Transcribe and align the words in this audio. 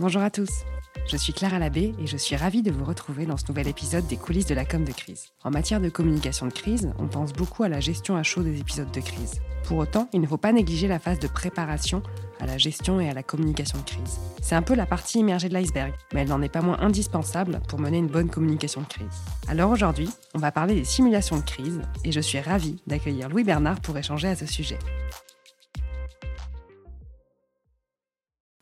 Bonjour 0.00 0.22
à 0.22 0.30
tous. 0.30 0.64
Je 1.06 1.16
suis 1.18 1.34
Clara 1.34 1.58
Labbé 1.58 1.92
et 1.98 2.06
je 2.06 2.16
suis 2.16 2.34
ravie 2.34 2.62
de 2.62 2.70
vous 2.70 2.86
retrouver 2.86 3.26
dans 3.26 3.36
ce 3.36 3.44
nouvel 3.50 3.68
épisode 3.68 4.06
des 4.06 4.16
coulisses 4.16 4.46
de 4.46 4.54
la 4.54 4.64
com 4.64 4.82
de 4.82 4.92
crise. 4.92 5.26
En 5.44 5.50
matière 5.50 5.78
de 5.78 5.90
communication 5.90 6.46
de 6.46 6.54
crise, 6.54 6.90
on 6.98 7.06
pense 7.06 7.34
beaucoup 7.34 7.64
à 7.64 7.68
la 7.68 7.80
gestion 7.80 8.16
à 8.16 8.22
chaud 8.22 8.42
des 8.42 8.58
épisodes 8.58 8.90
de 8.90 9.00
crise. 9.00 9.42
Pour 9.64 9.76
autant, 9.76 10.08
il 10.14 10.22
ne 10.22 10.26
faut 10.26 10.38
pas 10.38 10.52
négliger 10.52 10.88
la 10.88 10.98
phase 10.98 11.18
de 11.18 11.28
préparation 11.28 12.02
à 12.40 12.46
la 12.46 12.56
gestion 12.56 12.98
et 12.98 13.10
à 13.10 13.12
la 13.12 13.22
communication 13.22 13.78
de 13.78 13.84
crise. 13.84 14.18
C'est 14.40 14.54
un 14.54 14.62
peu 14.62 14.74
la 14.74 14.86
partie 14.86 15.18
immergée 15.18 15.50
de 15.50 15.54
l'iceberg, 15.54 15.92
mais 16.14 16.22
elle 16.22 16.28
n'en 16.28 16.40
est 16.40 16.48
pas 16.48 16.62
moins 16.62 16.80
indispensable 16.80 17.60
pour 17.68 17.78
mener 17.78 17.98
une 17.98 18.06
bonne 18.06 18.30
communication 18.30 18.80
de 18.80 18.86
crise. 18.86 19.20
Alors 19.48 19.70
aujourd'hui, 19.70 20.08
on 20.34 20.38
va 20.38 20.50
parler 20.50 20.76
des 20.76 20.84
simulations 20.84 21.36
de 21.36 21.44
crise 21.44 21.82
et 22.06 22.12
je 22.12 22.20
suis 22.20 22.40
ravie 22.40 22.76
d'accueillir 22.86 23.28
Louis 23.28 23.44
Bernard 23.44 23.82
pour 23.82 23.98
échanger 23.98 24.28
à 24.28 24.34
ce 24.34 24.46
sujet. 24.46 24.78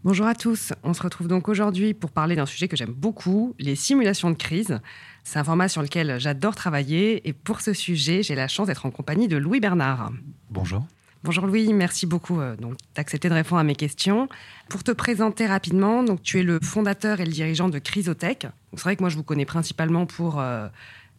Bonjour 0.04 0.26
à 0.26 0.36
tous, 0.36 0.72
on 0.84 0.94
se 0.94 1.02
retrouve 1.02 1.26
donc 1.26 1.48
aujourd'hui 1.48 1.93
pour 1.93 2.12
parler 2.12 2.36
d'un 2.36 2.46
sujet 2.46 2.68
que 2.68 2.76
j'aime 2.76 2.93
beaucoup, 2.93 3.56
les 3.58 3.75
simulations 3.75 4.30
de 4.30 4.36
crise. 4.36 4.79
C'est 5.25 5.40
un 5.40 5.44
format 5.44 5.68
sur 5.68 5.82
lequel 5.82 6.20
j'adore 6.20 6.54
travailler 6.54 7.29
et 7.29 7.32
pour 7.32 7.61
ce 7.61 7.72
sujet, 7.72 8.22
j'ai 8.22 8.36
la 8.36 8.46
chance 8.46 8.68
d'être 8.68 8.86
en 8.86 8.92
compagnie 8.92 9.26
de 9.26 9.36
Louis 9.36 9.58
Bernard. 9.58 10.12
Bonjour. 10.50 10.86
Bonjour 11.25 11.46
Louis, 11.46 11.72
merci 11.72 12.06
beaucoup 12.06 12.40
euh, 12.40 12.54
donc 12.54 12.75
d'accepter 12.94 13.29
de 13.29 13.34
répondre 13.34 13.58
à 13.58 13.64
mes 13.64 13.75
questions. 13.75 14.29
Pour 14.68 14.84
te 14.84 14.92
présenter 14.92 15.46
rapidement, 15.46 16.04
donc 16.04 16.22
tu 16.22 16.39
es 16.39 16.44
le 16.44 16.61
fondateur 16.62 17.18
et 17.18 17.25
le 17.25 17.32
dirigeant 17.32 17.68
de 17.68 17.80
Crisotech. 17.80 18.46
C'est 18.75 18.82
vrai 18.82 18.94
que 18.94 19.03
moi 19.03 19.11
je 19.11 19.17
vous 19.17 19.25
connais 19.25 19.46
principalement 19.46 20.06
pour 20.06 20.39
euh, 20.39 20.68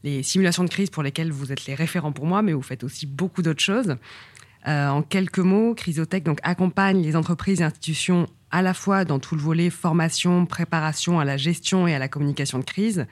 les 0.06 0.24
simulations 0.24 0.64
de 0.64 0.70
crise 0.70 0.90
pour 0.90 1.04
lesquelles 1.04 1.34
vous 1.34 1.52
êtes 1.52 1.66
les 1.66 1.76
référents 1.76 2.14
pour 2.14 2.26
moi, 2.26 2.42
mais 2.42 2.54
vous 2.54 2.62
faites 2.62 2.86
aussi 2.86 3.06
beaucoup 3.08 3.42
d'autres 3.42 3.62
choses. 3.62 3.98
Euh, 4.68 4.88
en 4.88 5.02
quelques 5.02 5.40
mots, 5.40 5.74
Crisotech 5.76 6.24
donc 6.24 6.40
accompagne 6.44 7.02
les 7.02 7.18
entreprises 7.18 7.60
et 7.60 7.66
institutions 7.66 8.26
à 8.52 8.62
la 8.62 8.74
fois 8.74 9.06
dans 9.06 9.20
tout 9.20 9.36
le 9.36 9.42
volet 9.42 9.70
formation, 9.70 10.46
préparation 10.46 11.20
à 11.20 11.26
la 11.26 11.38
gestion 11.38 11.88
et 11.88 11.94
à 11.94 12.00
la 12.00 12.08
communication 12.08 12.60
de 12.60 12.64
crise, 12.64 13.06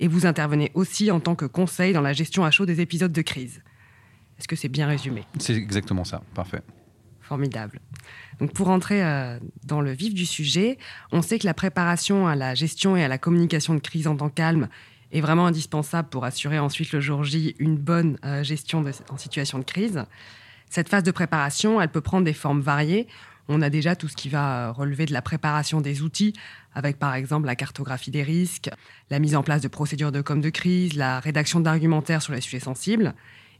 et 0.00 0.08
vous 0.08 0.26
intervenez 0.26 0.70
aussi 0.74 1.10
en 1.10 1.20
tant 1.20 1.34
que 1.34 1.44
conseil 1.44 1.92
dans 1.92 2.00
la 2.00 2.12
gestion 2.12 2.44
à 2.44 2.50
chaud 2.50 2.66
des 2.66 2.80
épisodes 2.80 3.12
de 3.12 3.22
crise. 3.22 3.62
Est-ce 4.38 4.48
que 4.48 4.56
c'est 4.56 4.68
bien 4.68 4.86
résumé? 4.86 5.24
C'est 5.38 5.54
exactement 5.54 6.04
ça, 6.04 6.22
parfait. 6.34 6.62
Formidable. 7.20 7.80
Donc 8.40 8.52
pour 8.52 8.68
entrer 8.68 9.04
euh, 9.04 9.38
dans 9.64 9.80
le 9.80 9.92
vif 9.92 10.12
du 10.12 10.26
sujet, 10.26 10.78
on 11.12 11.22
sait 11.22 11.38
que 11.38 11.46
la 11.46 11.54
préparation 11.54 12.26
à 12.26 12.34
la 12.34 12.54
gestion 12.54 12.96
et 12.96 13.04
à 13.04 13.08
la 13.08 13.18
communication 13.18 13.74
de 13.74 13.80
crise 13.80 14.08
en 14.08 14.16
temps 14.16 14.28
calme 14.28 14.68
est 15.12 15.20
vraiment 15.20 15.46
indispensable 15.46 16.08
pour 16.08 16.24
assurer 16.24 16.58
ensuite 16.58 16.92
le 16.92 17.00
jour 17.00 17.22
J 17.22 17.54
une 17.58 17.76
bonne 17.76 18.18
euh, 18.24 18.42
gestion 18.42 18.84
en 19.10 19.16
situation 19.16 19.58
de 19.58 19.64
crise. 19.64 20.04
Cette 20.68 20.88
phase 20.88 21.02
de 21.02 21.10
préparation, 21.10 21.80
elle 21.80 21.90
peut 21.90 22.00
prendre 22.00 22.24
des 22.24 22.32
formes 22.32 22.62
variées. 22.62 23.06
On 23.48 23.60
a 23.60 23.70
déjà 23.70 23.96
tout 23.96 24.08
ce 24.08 24.16
qui 24.16 24.28
va 24.28 24.70
relever 24.70 25.04
de 25.04 25.12
la 25.12 25.22
préparation 25.22 25.80
des 25.80 26.02
outils, 26.02 26.32
avec 26.74 26.98
par 26.98 27.14
exemple 27.14 27.46
la 27.46 27.56
cartographie 27.56 28.10
des 28.10 28.22
risques, 28.22 28.70
la 29.10 29.18
mise 29.18 29.34
en 29.34 29.42
place 29.42 29.62
de 29.62 29.68
procédures 29.68 30.12
de 30.12 30.22
com 30.22 30.40
de 30.40 30.50
crise, 30.50 30.94
la 30.94 31.20
rédaction 31.20 31.60
d'argumentaires 31.60 32.22
sur 32.22 32.32
les 32.32 32.40
sujets 32.40 32.60
sensibles. 32.60 33.14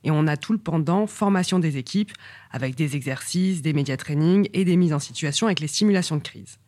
Et 0.04 0.10
on 0.10 0.26
a 0.26 0.36
tout 0.36 0.52
le 0.52 0.58
pendant 0.58 1.06
formation 1.06 1.58
des 1.58 1.76
équipes 1.76 2.12
avec 2.50 2.74
des 2.74 2.96
exercices, 2.96 3.62
des 3.62 3.72
médias 3.72 3.96
training 3.96 4.48
et 4.52 4.64
des 4.64 4.76
mises 4.76 4.92
en 4.92 4.98
situation 4.98 5.46
avec 5.46 5.60
les 5.60 5.68
simulations 5.68 6.16
de 6.16 6.22
crise. 6.22 6.58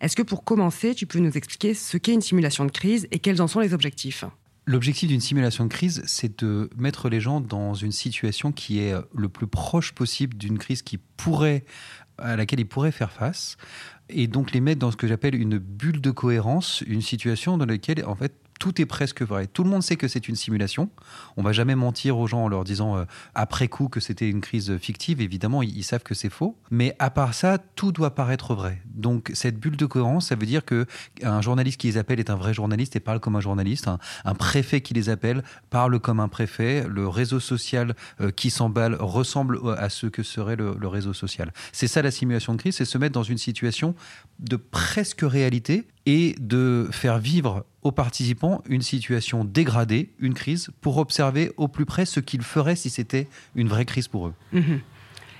Est-ce 0.00 0.16
que 0.16 0.22
pour 0.22 0.44
commencer, 0.44 0.94
tu 0.94 1.06
peux 1.06 1.18
nous 1.18 1.36
expliquer 1.36 1.72
ce 1.74 1.96
qu'est 1.96 2.12
une 2.12 2.20
simulation 2.20 2.64
de 2.66 2.70
crise 2.70 3.06
et 3.10 3.20
quels 3.20 3.40
en 3.40 3.48
sont 3.48 3.60
les 3.60 3.72
objectifs? 3.72 4.24
L'objectif 4.66 5.08
d'une 5.08 5.20
simulation 5.20 5.64
de 5.64 5.70
crise, 5.70 6.02
c'est 6.06 6.40
de 6.42 6.70
mettre 6.76 7.08
les 7.08 7.20
gens 7.20 7.40
dans 7.40 7.74
une 7.74 7.92
situation 7.92 8.50
qui 8.50 8.78
est 8.78 8.94
le 9.14 9.28
plus 9.28 9.46
proche 9.46 9.92
possible 9.92 10.36
d'une 10.36 10.58
crise 10.58 10.80
qui 10.82 10.98
pourrait, 10.98 11.64
à 12.16 12.36
laquelle 12.36 12.60
ils 12.60 12.68
pourraient 12.68 12.92
faire 12.92 13.12
face, 13.12 13.58
et 14.08 14.26
donc 14.26 14.52
les 14.52 14.60
mettre 14.60 14.78
dans 14.78 14.90
ce 14.90 14.96
que 14.96 15.06
j'appelle 15.06 15.34
une 15.34 15.58
bulle 15.58 16.00
de 16.00 16.10
cohérence, 16.10 16.82
une 16.86 17.02
situation 17.02 17.58
dans 17.58 17.66
laquelle 17.66 18.04
en 18.06 18.14
fait 18.14 18.32
tout 18.58 18.80
est 18.80 18.86
presque 18.86 19.22
vrai. 19.22 19.46
Tout 19.46 19.64
le 19.64 19.70
monde 19.70 19.82
sait 19.82 19.96
que 19.96 20.08
c'est 20.08 20.28
une 20.28 20.36
simulation. 20.36 20.88
On 21.36 21.42
va 21.42 21.52
jamais 21.52 21.74
mentir 21.74 22.18
aux 22.18 22.26
gens 22.26 22.44
en 22.44 22.48
leur 22.48 22.64
disant 22.64 22.96
euh, 22.96 23.04
après 23.34 23.68
coup 23.68 23.88
que 23.88 24.00
c'était 24.00 24.28
une 24.28 24.40
crise 24.40 24.76
fictive. 24.78 25.20
Évidemment, 25.20 25.62
ils, 25.62 25.84
savent 25.84 26.02
que 26.02 26.14
c'est 26.14 26.30
faux. 26.30 26.56
Mais 26.70 26.94
à 26.98 27.10
part 27.10 27.34
ça, 27.34 27.58
tout 27.58 27.92
doit 27.92 28.14
paraître 28.14 28.54
vrai. 28.54 28.80
Donc 28.94 29.30
cette 29.34 29.58
bulle 29.58 29.76
de 29.76 29.86
cohérence, 29.86 30.28
ça 30.28 30.36
veut 30.36 30.46
dire 30.46 30.64
que 30.64 30.86
un 31.22 31.40
journaliste 31.40 31.80
qui 31.80 31.88
les 31.88 31.98
appelle 31.98 32.20
est 32.20 32.30
un 32.30 32.36
vrai 32.36 32.54
journaliste 32.54 32.96
et 32.96 33.00
parle 33.00 33.20
comme 33.20 33.36
un 33.36 33.40
journaliste. 33.40 33.88
Un, 34.24 34.34
préfet 34.34 34.80
qui 34.80 34.94
les 34.94 35.08
appelle 35.08 35.42
parle 35.70 35.98
comme 35.98 36.20
un 36.20 36.28
préfet. 36.28 36.86
Le 36.88 37.08
réseau 37.08 37.40
social 37.40 37.94
euh, 38.20 38.30
qui 38.30 38.50
s'emballe 38.50 38.96
ressemble 38.98 39.60
à 39.78 39.88
ce 39.88 40.06
que 40.06 40.22
serait 40.22 40.56
le, 40.56 40.76
le 40.78 40.88
réseau 40.88 41.12
social. 41.12 41.52
C'est 41.72 41.86
ça 41.86 42.02
la 42.02 42.10
simulation 42.10 42.54
de 42.54 42.58
crise, 42.58 42.76
c'est 42.76 42.84
se 42.84 42.98
mettre 42.98 43.14
dans 43.14 43.22
une 43.22 43.38
situation 43.38 43.94
de 44.38 44.56
presque 44.56 45.22
réalité 45.22 45.86
et 46.06 46.34
de 46.38 46.88
faire 46.90 47.18
vivre 47.18 47.64
aux 47.84 47.92
participants 47.92 48.62
une 48.68 48.82
situation 48.82 49.44
dégradée, 49.44 50.10
une 50.18 50.34
crise, 50.34 50.70
pour 50.80 50.96
observer 50.96 51.52
au 51.56 51.68
plus 51.68 51.84
près 51.84 52.06
ce 52.06 52.18
qu'ils 52.18 52.42
feraient 52.42 52.76
si 52.76 52.90
c'était 52.90 53.28
une 53.54 53.68
vraie 53.68 53.84
crise 53.84 54.08
pour 54.08 54.28
eux. 54.28 54.34
Mhm. 54.52 54.80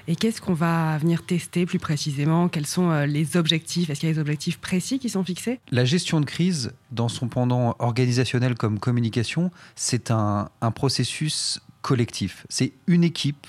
Et 0.07 0.17
qu'est-ce 0.17 0.43
qu'on 0.43 0.53
va 0.53 0.99
venir 0.99 1.25
tester 1.25 1.65
plus 1.65 1.79
précisément? 1.79 2.51
Quels 2.51 2.67
sont 2.67 2.91
euh, 2.91 3.07
les 3.07 3.39
objectifs? 3.39 3.89
Est-ce 3.89 4.01
qu'il 4.01 4.09
y 4.11 4.13
a 4.13 4.15
des 4.15 4.21
objectifs 4.21 4.59
précis 4.59 4.99
qui 4.99 5.09
sont 5.09 5.25
fixés? 5.25 5.61
La 5.71 5.87
gestion 5.87 6.21
de 6.21 6.27
crise, 6.27 6.73
dans 6.93 7.09
son 7.09 7.29
pendant 7.29 7.75
organisationnel 7.79 8.55
comme 8.55 8.79
communication, 8.79 9.51
c'est 9.77 10.11
un, 10.11 10.51
un 10.61 10.71
processus 10.73 11.61
collectif. 11.81 12.47
C'est 12.51 12.73
une 12.87 13.03
équipe 13.03 13.47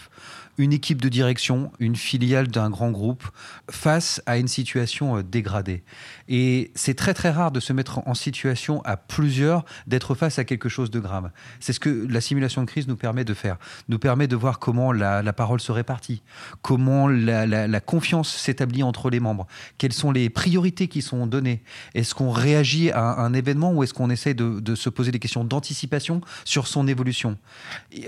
une 0.57 0.73
équipe 0.73 1.01
de 1.01 1.09
direction, 1.09 1.71
une 1.79 1.95
filiale 1.95 2.47
d'un 2.47 2.69
grand 2.69 2.91
groupe, 2.91 3.23
face 3.69 4.21
à 4.25 4.37
une 4.37 4.47
situation 4.47 5.17
euh, 5.17 5.23
dégradée. 5.23 5.83
Et 6.27 6.71
c'est 6.75 6.93
très 6.95 7.13
très 7.13 7.29
rare 7.29 7.51
de 7.51 7.59
se 7.59 7.73
mettre 7.73 7.99
en 8.07 8.13
situation 8.13 8.81
à 8.83 8.97
plusieurs 8.97 9.65
d'être 9.87 10.15
face 10.15 10.39
à 10.39 10.43
quelque 10.43 10.69
chose 10.69 10.91
de 10.91 10.99
grave. 10.99 11.31
C'est 11.59 11.73
ce 11.73 11.79
que 11.79 12.07
la 12.09 12.21
simulation 12.21 12.61
de 12.61 12.67
crise 12.67 12.87
nous 12.87 12.95
permet 12.95 13.23
de 13.23 13.33
faire, 13.33 13.57
nous 13.89 13.99
permet 13.99 14.27
de 14.27 14.35
voir 14.35 14.59
comment 14.59 14.91
la, 14.91 15.21
parole 15.33 15.59
se 15.59 15.71
répartit, 15.71 16.23
comment 16.61 17.07
la, 17.07 17.79
confiance 17.81 18.33
s'établit 18.33 18.83
entre 18.83 19.09
les 19.09 19.19
membres, 19.19 19.47
quelles 19.77 19.93
sont 19.93 20.11
les 20.11 20.29
priorités 20.29 20.87
qui 20.87 21.01
sont 21.01 21.27
données. 21.27 21.63
Est-ce 21.93 22.15
qu'on 22.15 22.31
réagit 22.31 22.91
à 22.91 23.19
un 23.19 23.33
événement 23.33 23.71
ou 23.73 23.83
est-ce 23.83 23.93
qu'on 23.93 24.09
essaie 24.09 24.33
de, 24.33 24.75
se 24.75 24.89
poser 24.89 25.11
des 25.11 25.19
questions 25.19 25.43
d'anticipation 25.43 26.21
sur 26.43 26.67
son 26.67 26.87
évolution? 26.87 27.37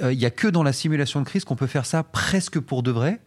Euh, 0.02 0.14
Il 0.14 0.18
n'y 0.18 0.26
a 0.26 0.32
que 0.32 0.48
dans 0.48 0.64
la 0.64 0.74
simulation 0.74 1.22
de 1.22 1.26
crise 1.26 1.46
qu'on 1.46 1.56
peut 1.56 1.68
faire 1.68 1.86
ça 1.86 2.04
presque 2.38 2.60
pour 2.60 2.84
de 2.84 2.92
vrai 2.92 3.20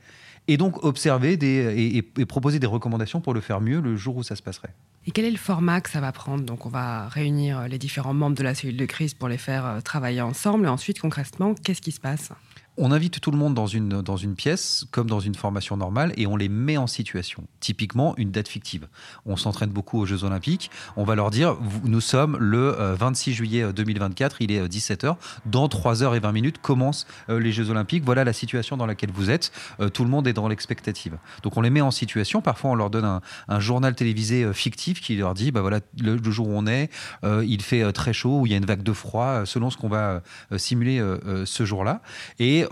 et 0.46 0.56
donc 0.56 0.84
observer 0.84 1.32
et, 1.42 2.02
proposer 2.26 2.60
des 2.60 2.68
recommandations 2.68 3.20
pour 3.20 3.34
le 3.34 3.40
faire 3.40 3.60
mieux 3.60 3.80
le 3.80 3.96
jour 3.96 4.16
où 4.18 4.22
ça 4.22 4.36
se 4.36 4.42
passerait. 4.42 4.72
Et 5.04 5.10
quel 5.10 5.24
est 5.24 5.32
le 5.32 5.36
format 5.36 5.80
que 5.80 5.90
ça 5.90 6.00
va 6.00 6.12
prendre? 6.12 6.44
Donc 6.44 6.64
on 6.64 6.68
va 6.68 7.08
réunir 7.08 7.66
les 7.66 7.76
différents 7.76 8.14
membres 8.14 8.36
de 8.36 8.44
la 8.44 8.54
cellule 8.54 8.76
de 8.76 8.86
crise 8.86 9.14
pour 9.14 9.28
les 9.28 9.36
faire 9.36 9.66
euh, 9.66 9.80
travailler 9.80 10.20
ensemble. 10.20 10.66
Et 10.66 10.68
ensuite, 10.68 11.00
concrètement, 11.00 11.54
qu'est-ce 11.54 11.80
qui 11.80 11.90
se 11.90 11.98
passe? 11.98 12.30
On 12.76 12.92
invite 12.92 13.20
tout 13.20 13.30
le 13.30 13.36
monde 13.36 13.54
dans 13.54 13.66
une, 13.66 14.34
pièce, 14.36 14.86
comme 14.90 15.08
dans 15.08 15.20
une 15.20 15.34
formation 15.34 15.76
normale, 15.76 16.12
et 16.16 16.26
on 16.26 16.36
les 16.36 16.48
met 16.48 16.76
en 16.76 16.86
situation. 16.86 17.44
Typiquement, 17.60 18.14
une 18.16 18.30
date 18.30 18.48
fictive. 18.48 18.88
On 19.26 19.36
s'entraîne 19.36 19.70
beaucoup 19.70 19.98
aux 19.98 20.06
Jeux 20.06 20.24
Olympiques. 20.24 20.70
On 20.96 21.04
va 21.04 21.14
leur 21.14 21.30
dire, 21.30 21.56
nous 21.84 22.00
sommes 22.00 22.36
le 22.38 22.70
26 22.98 23.30
euh, 23.30 23.34
juillet 23.34 23.72
2024, 23.72 24.34
euh, 24.34 24.36
il 24.40 24.52
est 24.52 24.66
17h. 24.66 25.06
Euh, 25.06 25.14
dans 25.46 25.66
3h20 25.66 26.32
minutes 26.32 26.58
commencent 26.58 27.06
les 27.28 27.52
Jeux 27.52 27.70
Olympiques. 27.70 28.04
Voilà 28.04 28.24
la 28.24 28.32
situation 28.32 28.76
dans 28.76 28.86
laquelle 28.86 29.10
vous 29.12 29.30
êtes. 29.30 29.52
Tout 29.92 30.04
le 30.04 30.10
monde 30.10 30.26
est 30.26 30.32
dans 30.32 30.48
l'expectative. 30.48 31.18
Donc 31.42 31.56
on 31.56 31.60
les 31.60 31.70
met 31.70 31.80
en 31.80 31.90
situation. 31.90 32.40
Parfois, 32.40 32.70
on 32.70 32.74
leur 32.74 32.90
donne 32.90 33.20
un, 33.48 33.60
journal 33.60 33.94
télévisé 33.94 34.52
fictif 34.52 35.00
qui 35.00 35.16
leur 35.16 35.34
dit, 35.34 35.50
bah 35.50 35.60
voilà, 35.60 35.80
le, 36.00 36.18
jour 36.30 36.48
où 36.48 36.52
on 36.54 36.66
est, 36.66 36.90
il 37.24 37.62
fait 37.62 37.92
très 37.92 38.12
chaud, 38.12 38.40
ou 38.40 38.46
il 38.46 38.52
y 38.52 38.54
a 38.54 38.58
une 38.58 38.64
vague 38.64 38.82
de 38.82 38.92
froid, 38.92 39.44
selon 39.44 39.70
ce 39.70 39.76
qu'on 39.76 39.88
va 39.88 40.22
simuler 40.56 41.02
ce 41.44 41.64
jour-là. 41.64 42.02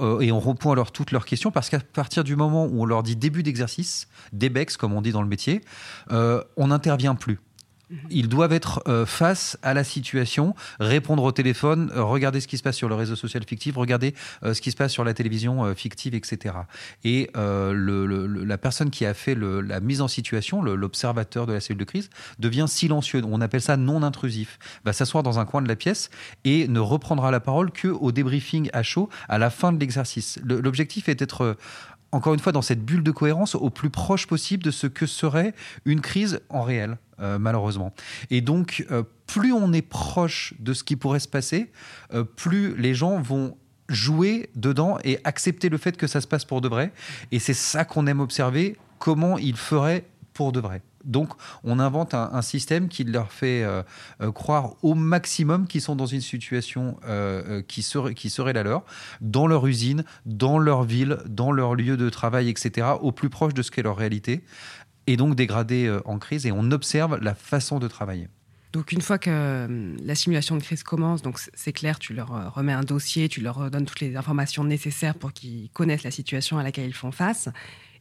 Euh, 0.01 0.21
et 0.21 0.33
on 0.33 0.41
répond 0.41 0.75
leur, 0.75 0.93
toutes 0.93 1.13
leurs 1.13 1.25
questions 1.25 1.51
parce 1.51 1.71
qu'à 1.71 1.81
partir 1.81 2.25
du 2.25 2.37
moment 2.37 2.67
où 2.67 2.83
on 2.83 2.85
leur 2.85 3.03
dit 3.03 3.17
début 3.17 3.43
d'exercice, 3.43 4.09
débex 4.33 4.77
comme 4.77 4.93
on 4.93 5.03
dit 5.03 5.13
dans 5.13 5.23
le 5.23 5.29
métier, 5.29 5.63
euh, 6.11 6.43
on 6.57 6.69
n'intervient 6.69 7.15
plus. 7.15 7.39
Ils 8.11 8.29
doivent 8.29 8.53
être 8.53 8.83
euh, 8.87 9.07
face 9.07 9.59
à 9.63 9.75
la 9.75 9.85
situation, 9.85 10.55
répondre 10.79 11.23
au 11.23 11.33
téléphone, 11.33 11.91
euh, 11.95 12.03
regarder 12.03 12.41
ce 12.41 12.49
qui 12.49 12.59
se 12.59 12.63
passe 12.63 12.77
sur 12.77 12.89
le 12.89 12.95
réseau 12.95 13.17
social 13.17 13.43
fictif, 13.45 13.77
regarder 13.77 14.15
euh, 14.43 14.55
ce 14.55 14.61
qui 14.61 14.71
se 14.71 14.77
passe 14.77 14.93
sur 14.93 15.05
la 15.05 15.15
télévision 15.15 15.75
fictive, 15.75 16.15
etc. 16.15 16.55
Et 17.05 17.31
la 17.35 18.59
personne 18.59 18.91
qui 18.91 19.07
a 19.07 19.15
fait 19.15 19.35
la 19.35 19.81
mise 19.81 20.01
en 20.01 20.09
situation, 20.09 20.63
l'observateur 20.63 21.47
de 21.47 21.53
la 21.53 21.61
cellule 21.61 21.81
de 21.81 21.85
crise, 21.85 22.11
devient 22.39 22.67
silencieux. 22.69 23.23
On 23.25 23.41
appelle 23.41 23.63
ça 23.63 23.77
non 23.77 24.03
intrusif. 24.03 24.59
Va 24.85 24.93
s'asseoir 24.93 25.23
dans 25.23 25.39
un 25.39 25.45
coin 25.45 25.63
de 25.63 25.69
la 25.69 25.77
pièce 25.77 26.11
et 26.45 26.69
ne 26.69 26.81
reprendra 26.81 27.31
la 27.31 27.41
parole 27.41 27.71
que 27.71 27.89
au 27.89 28.13
débriefing 28.13 28.71
à 28.73 28.83
chaud 28.83 29.09
à 29.29 29.39
la 29.39 29.51
fin 29.51 29.73
de 29.73 29.81
l'exercice. 29.81 30.39
L'objectif 30.45 31.09
est 31.09 31.17
d'être 31.17 31.57
encore 32.13 32.35
une 32.35 32.41
fois, 32.41 32.53
dans 32.53 32.63
cette 32.63 32.85
bulle 32.85 33.03
de 33.03 33.11
cohérence 33.11 33.55
au 33.55 33.71
plus 33.71 33.91
proche 33.91 34.27
possible 34.27 34.63
de 34.63 34.71
ce 34.71 34.87
que 34.87 35.07
serait 35.07 35.55
une 35.85 36.01
crise 36.01 36.41
en 36.49 36.63
réel, 36.63 36.99
euh, 37.21 37.39
malheureusement. 37.39 37.93
Et 38.31 38.41
donc, 38.41 38.87
euh, 38.91 39.03
plus 39.27 39.53
on 39.53 39.73
est 39.73 39.83
proche 39.83 40.55
de 40.59 40.73
ce 40.73 40.85
qui 40.85 40.97
pourrait 40.97 41.21
se 41.21 41.29
passer, 41.29 41.71
euh, 42.15 42.25
plus 42.25 42.77
les 42.77 42.95
gens 42.95 43.21
vont 43.21 43.57
jouer 43.89 44.51
dedans 44.55 44.99
et 45.05 45.19
accepter 45.25 45.69
le 45.69 45.79
fait 45.79 45.97
que 45.97 46.07
ça 46.07 46.21
se 46.21 46.27
passe 46.27 46.45
pour 46.45 46.61
de 46.61 46.69
vrai. 46.69 46.93
Et 47.33 47.39
c'est 47.39 47.55
ça 47.55 47.85
qu'on 47.85 48.07
aime 48.07 48.21
observer, 48.21 48.77
comment 48.99 49.39
ils 49.39 49.57
feraient 49.57 50.05
pour 50.33 50.53
de 50.53 50.61
vrai. 50.61 50.83
Donc, 51.05 51.33
on 51.65 51.79
invente 51.79 52.15
un, 52.15 52.43
système 52.43 52.89
qui 52.89 53.05
leur 53.05 53.33
fait 53.33 53.63
euh, 53.63 53.83
euh, 54.21 54.33
croire 54.33 54.75
au 54.83 54.95
maximum 54.95 55.67
qu'ils 55.67 55.81
sont 55.81 55.97
dans 55.97 56.07
une 56.07 56.21
situation 56.21 56.99
euh, 57.07 57.63
qui, 57.63 57.83
serait, 57.83 58.53
la 58.53 58.63
leur, 58.63 58.85
dans 59.21 59.47
leur 59.47 59.67
usine, 59.67 60.05
dans 60.27 60.59
leur 60.59 60.85
ville, 60.85 61.19
dans 61.27 61.53
leur 61.53 61.75
lieu 61.75 61.97
de 61.97 62.09
travail, 62.11 62.49
etc., 62.49 62.89
au 63.01 63.13
plus 63.13 63.31
proche 63.31 63.55
de 63.55 63.63
ce 63.63 63.71
qu'est 63.71 63.83
leur 63.83 63.97
réalité, 63.97 64.45
et 65.07 65.17
donc 65.17 65.35
dégradé 65.35 65.95
en 66.05 66.19
crise. 66.19 66.47
Et 66.47 66.53
on 66.53 66.71
observe 66.71 67.19
la 67.21 67.35
façon 67.35 67.79
de 67.79 67.89
travailler. 67.89 68.29
Donc 68.73 68.93
une 68.93 69.01
fois 69.01 69.19
que 69.19 69.97
la 70.03 70.15
simulation 70.15 70.57
de 70.57 70.63
crise 70.63 70.83
commence, 70.83 71.23
donc 71.23 71.39
c'est 71.55 71.73
clair, 71.73 71.99
tu 71.99 72.13
leur 72.13 72.55
remets 72.55 72.75
un 72.75 72.83
dossier, 72.83 73.29
tu 73.29 73.41
leur 73.41 73.71
donnes 73.71 73.87
toutes 73.87 74.01
les 74.01 74.17
informations 74.17 74.65
nécessaires 74.65 75.15
pour 75.15 75.33
qu'ils 75.33 75.71
connaissent 75.71 76.03
la 76.03 76.11
situation 76.11 76.59
à 76.59 76.63
laquelle 76.63 76.87
ils 76.87 76.95
font 76.95 77.13
face. 77.13 77.49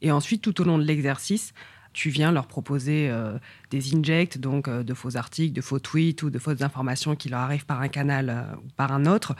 Et 0.01 0.11
ensuite, 0.11 0.41
tout 0.41 0.59
au 0.61 0.63
long 0.63 0.77
de 0.77 0.83
l'exercice, 0.83 1.53
tu 1.97 2.11
viens 2.11 2.31
leur 2.31 2.45
proposer 2.45 3.09
euh, 3.09 3.39
des 3.71 3.95
injects, 3.95 4.37
donc 4.37 4.67
euh, 4.67 4.83
de 4.83 4.93
faux 4.93 5.17
articles, 5.17 5.51
de 5.51 5.61
faux 5.61 5.79
tweets 5.79 6.21
ou 6.21 6.29
de 6.29 6.37
fausses 6.37 6.61
informations 6.61 7.15
qui 7.15 7.27
leur 7.27 7.39
arrivent 7.39 7.65
par 7.65 7.81
un 7.81 7.87
canal 7.87 8.29
euh, 8.29 8.55
ou 8.63 8.67
par 8.75 8.91
un 8.91 9.07
autre, 9.07 9.35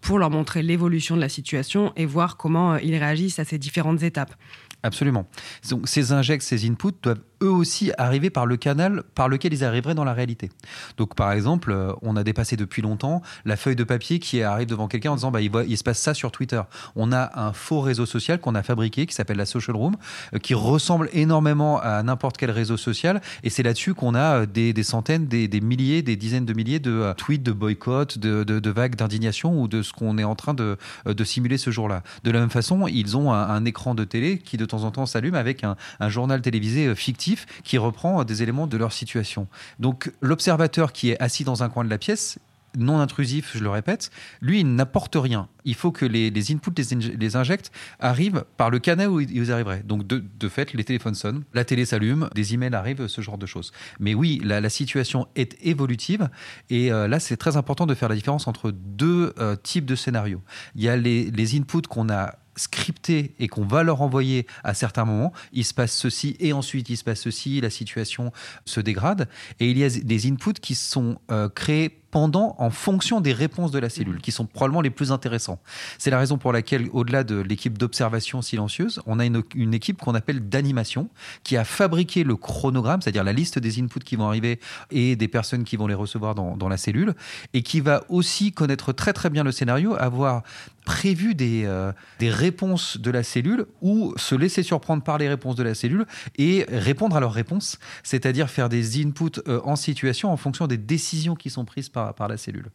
pour 0.00 0.18
leur 0.18 0.28
montrer 0.28 0.64
l'évolution 0.64 1.14
de 1.14 1.20
la 1.20 1.28
situation 1.28 1.92
et 1.94 2.06
voir 2.06 2.36
comment 2.36 2.78
ils 2.78 2.96
réagissent 2.96 3.38
à 3.38 3.44
ces 3.44 3.58
différentes 3.58 4.02
étapes. 4.02 4.34
Absolument. 4.82 5.28
Donc, 5.68 5.88
ces 5.88 6.10
injects, 6.10 6.42
ces 6.42 6.68
inputs 6.68 6.98
doivent 7.00 7.20
eux 7.42 7.50
aussi 7.50 7.92
arriver 7.98 8.30
par 8.30 8.46
le 8.46 8.56
canal 8.56 9.02
par 9.14 9.28
lequel 9.28 9.52
ils 9.52 9.64
arriveraient 9.64 9.94
dans 9.94 10.04
la 10.04 10.12
réalité. 10.12 10.50
Donc 10.96 11.14
par 11.14 11.32
exemple, 11.32 11.72
euh, 11.72 11.92
on 12.02 12.16
a 12.16 12.24
dépassé 12.24 12.56
depuis 12.56 12.82
longtemps 12.82 13.22
la 13.44 13.56
feuille 13.56 13.76
de 13.76 13.84
papier 13.84 14.18
qui 14.18 14.42
arrive 14.42 14.68
devant 14.68 14.88
quelqu'un 14.88 15.12
en 15.12 15.14
disant 15.14 15.30
bah, 15.30 15.40
il, 15.40 15.78
se 15.78 15.84
passe 15.84 15.98
ça 15.98 16.14
sur 16.14 16.30
Twitter. 16.32 16.60
On 16.96 17.12
a 17.12 17.40
un 17.40 17.52
faux 17.52 17.80
réseau 17.80 18.06
social 18.06 18.40
qu'on 18.40 18.54
a 18.54 18.62
fabriqué 18.62 19.06
qui 19.06 19.14
s'appelle 19.14 19.38
la 19.38 19.46
Social 19.46 19.76
Room, 19.76 19.96
euh, 20.34 20.38
qui 20.38 20.54
ressemble 20.54 21.08
énormément 21.12 21.80
à 21.80 22.02
n'importe 22.02 22.36
quel 22.36 22.50
réseau 22.50 22.76
social. 22.76 23.20
Et 23.42 23.50
c'est 23.50 23.62
là-dessus 23.62 23.94
qu'on 23.94 24.14
a 24.14 24.42
euh, 24.42 24.46
des, 24.46 24.82
centaines, 24.82 25.26
des, 25.26 25.48
milliers, 25.60 26.02
des 26.02 26.16
dizaines 26.16 26.46
de 26.46 26.52
milliers 26.52 26.80
de 26.80 27.12
tweets 27.16 27.42
de 27.42 27.52
boycott, 27.52 28.18
de, 28.18 28.70
vagues 28.70 28.94
d'indignation 28.94 29.60
ou 29.60 29.68
de 29.68 29.82
ce 29.82 29.92
qu'on 29.92 30.18
est 30.18 30.24
en 30.24 30.34
train 30.34 30.54
de, 30.54 30.76
simuler 31.24 31.58
ce 31.58 31.70
jour-là. 31.70 32.02
De 32.24 32.30
la 32.30 32.40
même 32.40 32.50
façon, 32.50 32.86
ils 32.86 33.16
ont 33.16 33.32
un, 33.32 33.64
écran 33.64 33.94
de 33.94 34.04
télé 34.04 34.38
qui 34.38 34.56
de 34.56 34.64
temps 34.64 34.84
en 34.84 34.90
temps 34.90 35.06
s'allume 35.06 35.34
avec 35.34 35.64
un 35.64 36.08
journal 36.08 36.40
télévisé 36.40 36.94
fictif 36.94 37.29
qui 37.64 37.78
reprend 37.78 38.24
des 38.24 38.42
éléments 38.42 38.66
de 38.66 38.76
leur 38.76 38.92
situation. 38.92 39.46
Donc 39.78 40.12
l'observateur 40.20 40.92
qui 40.92 41.10
est 41.10 41.20
assis 41.20 41.44
dans 41.44 41.62
un 41.62 41.68
coin 41.68 41.84
de 41.84 41.90
la 41.90 41.98
pièce, 41.98 42.38
non 42.78 43.00
intrusif, 43.00 43.52
je 43.54 43.62
le 43.62 43.70
répète, 43.70 44.10
lui, 44.40 44.60
il 44.60 44.74
n'apporte 44.74 45.16
rien. 45.16 45.48
Il 45.64 45.74
faut 45.74 45.90
que 45.90 46.06
les, 46.06 46.30
inputs, 46.52 46.70
les, 46.76 47.16
les, 47.16 47.36
injects 47.36 47.70
arrivent 47.98 48.44
par 48.56 48.70
le 48.70 48.78
canal 48.78 49.08
où 49.08 49.20
ils 49.20 49.52
arriveraient. 49.52 49.82
Donc, 49.82 50.06
de, 50.06 50.48
fait, 50.48 50.72
les 50.72 50.84
téléphones 50.84 51.14
sonnent, 51.14 51.44
la 51.52 51.64
télé 51.64 51.84
s'allume, 51.84 52.30
des 52.34 52.54
emails 52.54 52.74
arrivent, 52.74 53.06
ce 53.08 53.20
genre 53.20 53.38
de 53.38 53.46
choses. 53.46 53.72
Mais 53.98 54.14
oui, 54.14 54.40
la, 54.44 54.70
situation 54.70 55.26
est 55.34 55.56
évolutive. 55.62 56.28
Et 56.70 56.92
euh, 56.92 57.08
là, 57.08 57.18
c'est 57.18 57.36
très 57.36 57.56
important 57.56 57.86
de 57.86 57.94
faire 57.94 58.08
la 58.08 58.14
différence 58.14 58.46
entre 58.46 58.70
deux 58.70 59.34
euh, 59.38 59.56
types 59.56 59.84
de 59.84 59.96
scénarios. 59.96 60.42
Il 60.76 60.82
y 60.82 60.88
a 60.88 60.96
les 60.96 61.56
inputs 61.56 61.82
qu'on 61.88 62.08
a 62.08 62.36
scripté 62.60 63.34
et 63.38 63.48
qu'on 63.48 63.64
va 63.64 63.82
leur 63.82 64.02
envoyer 64.02 64.46
à 64.64 64.74
certains 64.74 65.04
moments, 65.04 65.32
il 65.52 65.64
se 65.64 65.74
passe 65.74 65.92
ceci 65.92 66.36
et 66.40 66.52
ensuite 66.52 66.88
il 66.90 66.96
se 66.96 67.04
passe 67.04 67.20
ceci, 67.20 67.60
la 67.60 67.70
situation 67.70 68.32
se 68.64 68.80
dégrade. 68.80 69.28
Et 69.58 69.70
il 69.70 69.78
y 69.78 69.84
a 69.84 69.88
des 69.88 70.30
inputs 70.30 70.60
qui 70.60 70.74
sont 70.74 71.18
euh, 71.30 71.48
créés 71.48 71.99
pendant 72.10 72.56
en 72.58 72.70
fonction 72.70 73.20
des 73.20 73.32
réponses 73.32 73.70
de 73.70 73.78
la 73.78 73.88
cellule, 73.88 74.20
qui 74.20 74.32
sont 74.32 74.46
probablement 74.46 74.80
les 74.80 74.90
plus 74.90 75.12
intéressants. 75.12 75.60
C'est 75.98 76.10
la 76.10 76.18
raison 76.18 76.38
pour 76.38 76.52
laquelle, 76.52 76.88
au-delà 76.92 77.24
de 77.24 77.36
l'équipe 77.40 77.78
d'observation 77.78 78.42
silencieuse, 78.42 79.00
on 79.06 79.18
a 79.18 79.24
une, 79.24 79.74
équipe 79.74 79.98
qu'on 79.98 80.14
appelle 80.14 80.48
d'animation, 80.48 81.08
qui 81.44 81.56
a 81.56 81.64
fabriqué 81.64 82.24
le 82.24 82.36
chronogramme, 82.36 83.02
c'est-à-dire 83.02 83.24
la 83.24 83.32
liste 83.32 83.58
des 83.58 83.80
inputs 83.80 84.00
qui 84.00 84.16
vont 84.16 84.26
arriver 84.26 84.60
et 84.90 85.16
des 85.16 85.28
personnes 85.28 85.64
qui 85.64 85.76
vont 85.76 85.86
les 85.86 85.94
recevoir 85.94 86.34
dans, 86.34 86.68
la 86.68 86.76
cellule, 86.76 87.14
et 87.52 87.62
qui 87.62 87.80
va 87.80 88.04
aussi 88.08 88.52
connaître 88.52 88.92
très 88.92 89.12
très 89.12 89.30
bien 89.30 89.44
le 89.44 89.52
scénario, 89.52 89.94
avoir 89.98 90.42
prévu 90.84 91.34
des, 91.34 91.64
euh, 91.66 91.92
des 92.18 92.30
réponses 92.30 92.98
de 92.98 93.10
la 93.10 93.22
cellule 93.22 93.66
ou 93.82 94.14
se 94.16 94.34
laisser 94.34 94.62
surprendre 94.62 95.02
par 95.02 95.18
les 95.18 95.28
réponses 95.28 95.54
de 95.54 95.62
la 95.62 95.74
cellule 95.74 96.06
et 96.38 96.64
répondre 96.68 97.16
à 97.16 97.20
leurs 97.20 97.32
réponses, 97.32 97.78
c'est-à-dire 98.02 98.48
faire 98.48 98.68
des 98.68 99.00
inputs 99.00 99.40
euh, 99.46 99.60
en 99.64 99.76
situation 99.76 100.32
en 100.32 100.36
fonction 100.36 100.66
des 100.66 100.78
décisions 100.78 101.34
qui 101.34 101.50
sont 101.50 101.64
prises 101.64 101.88
par, 101.88 101.99
par 102.16 102.28
la 102.28 102.36
cellule. 102.36 102.70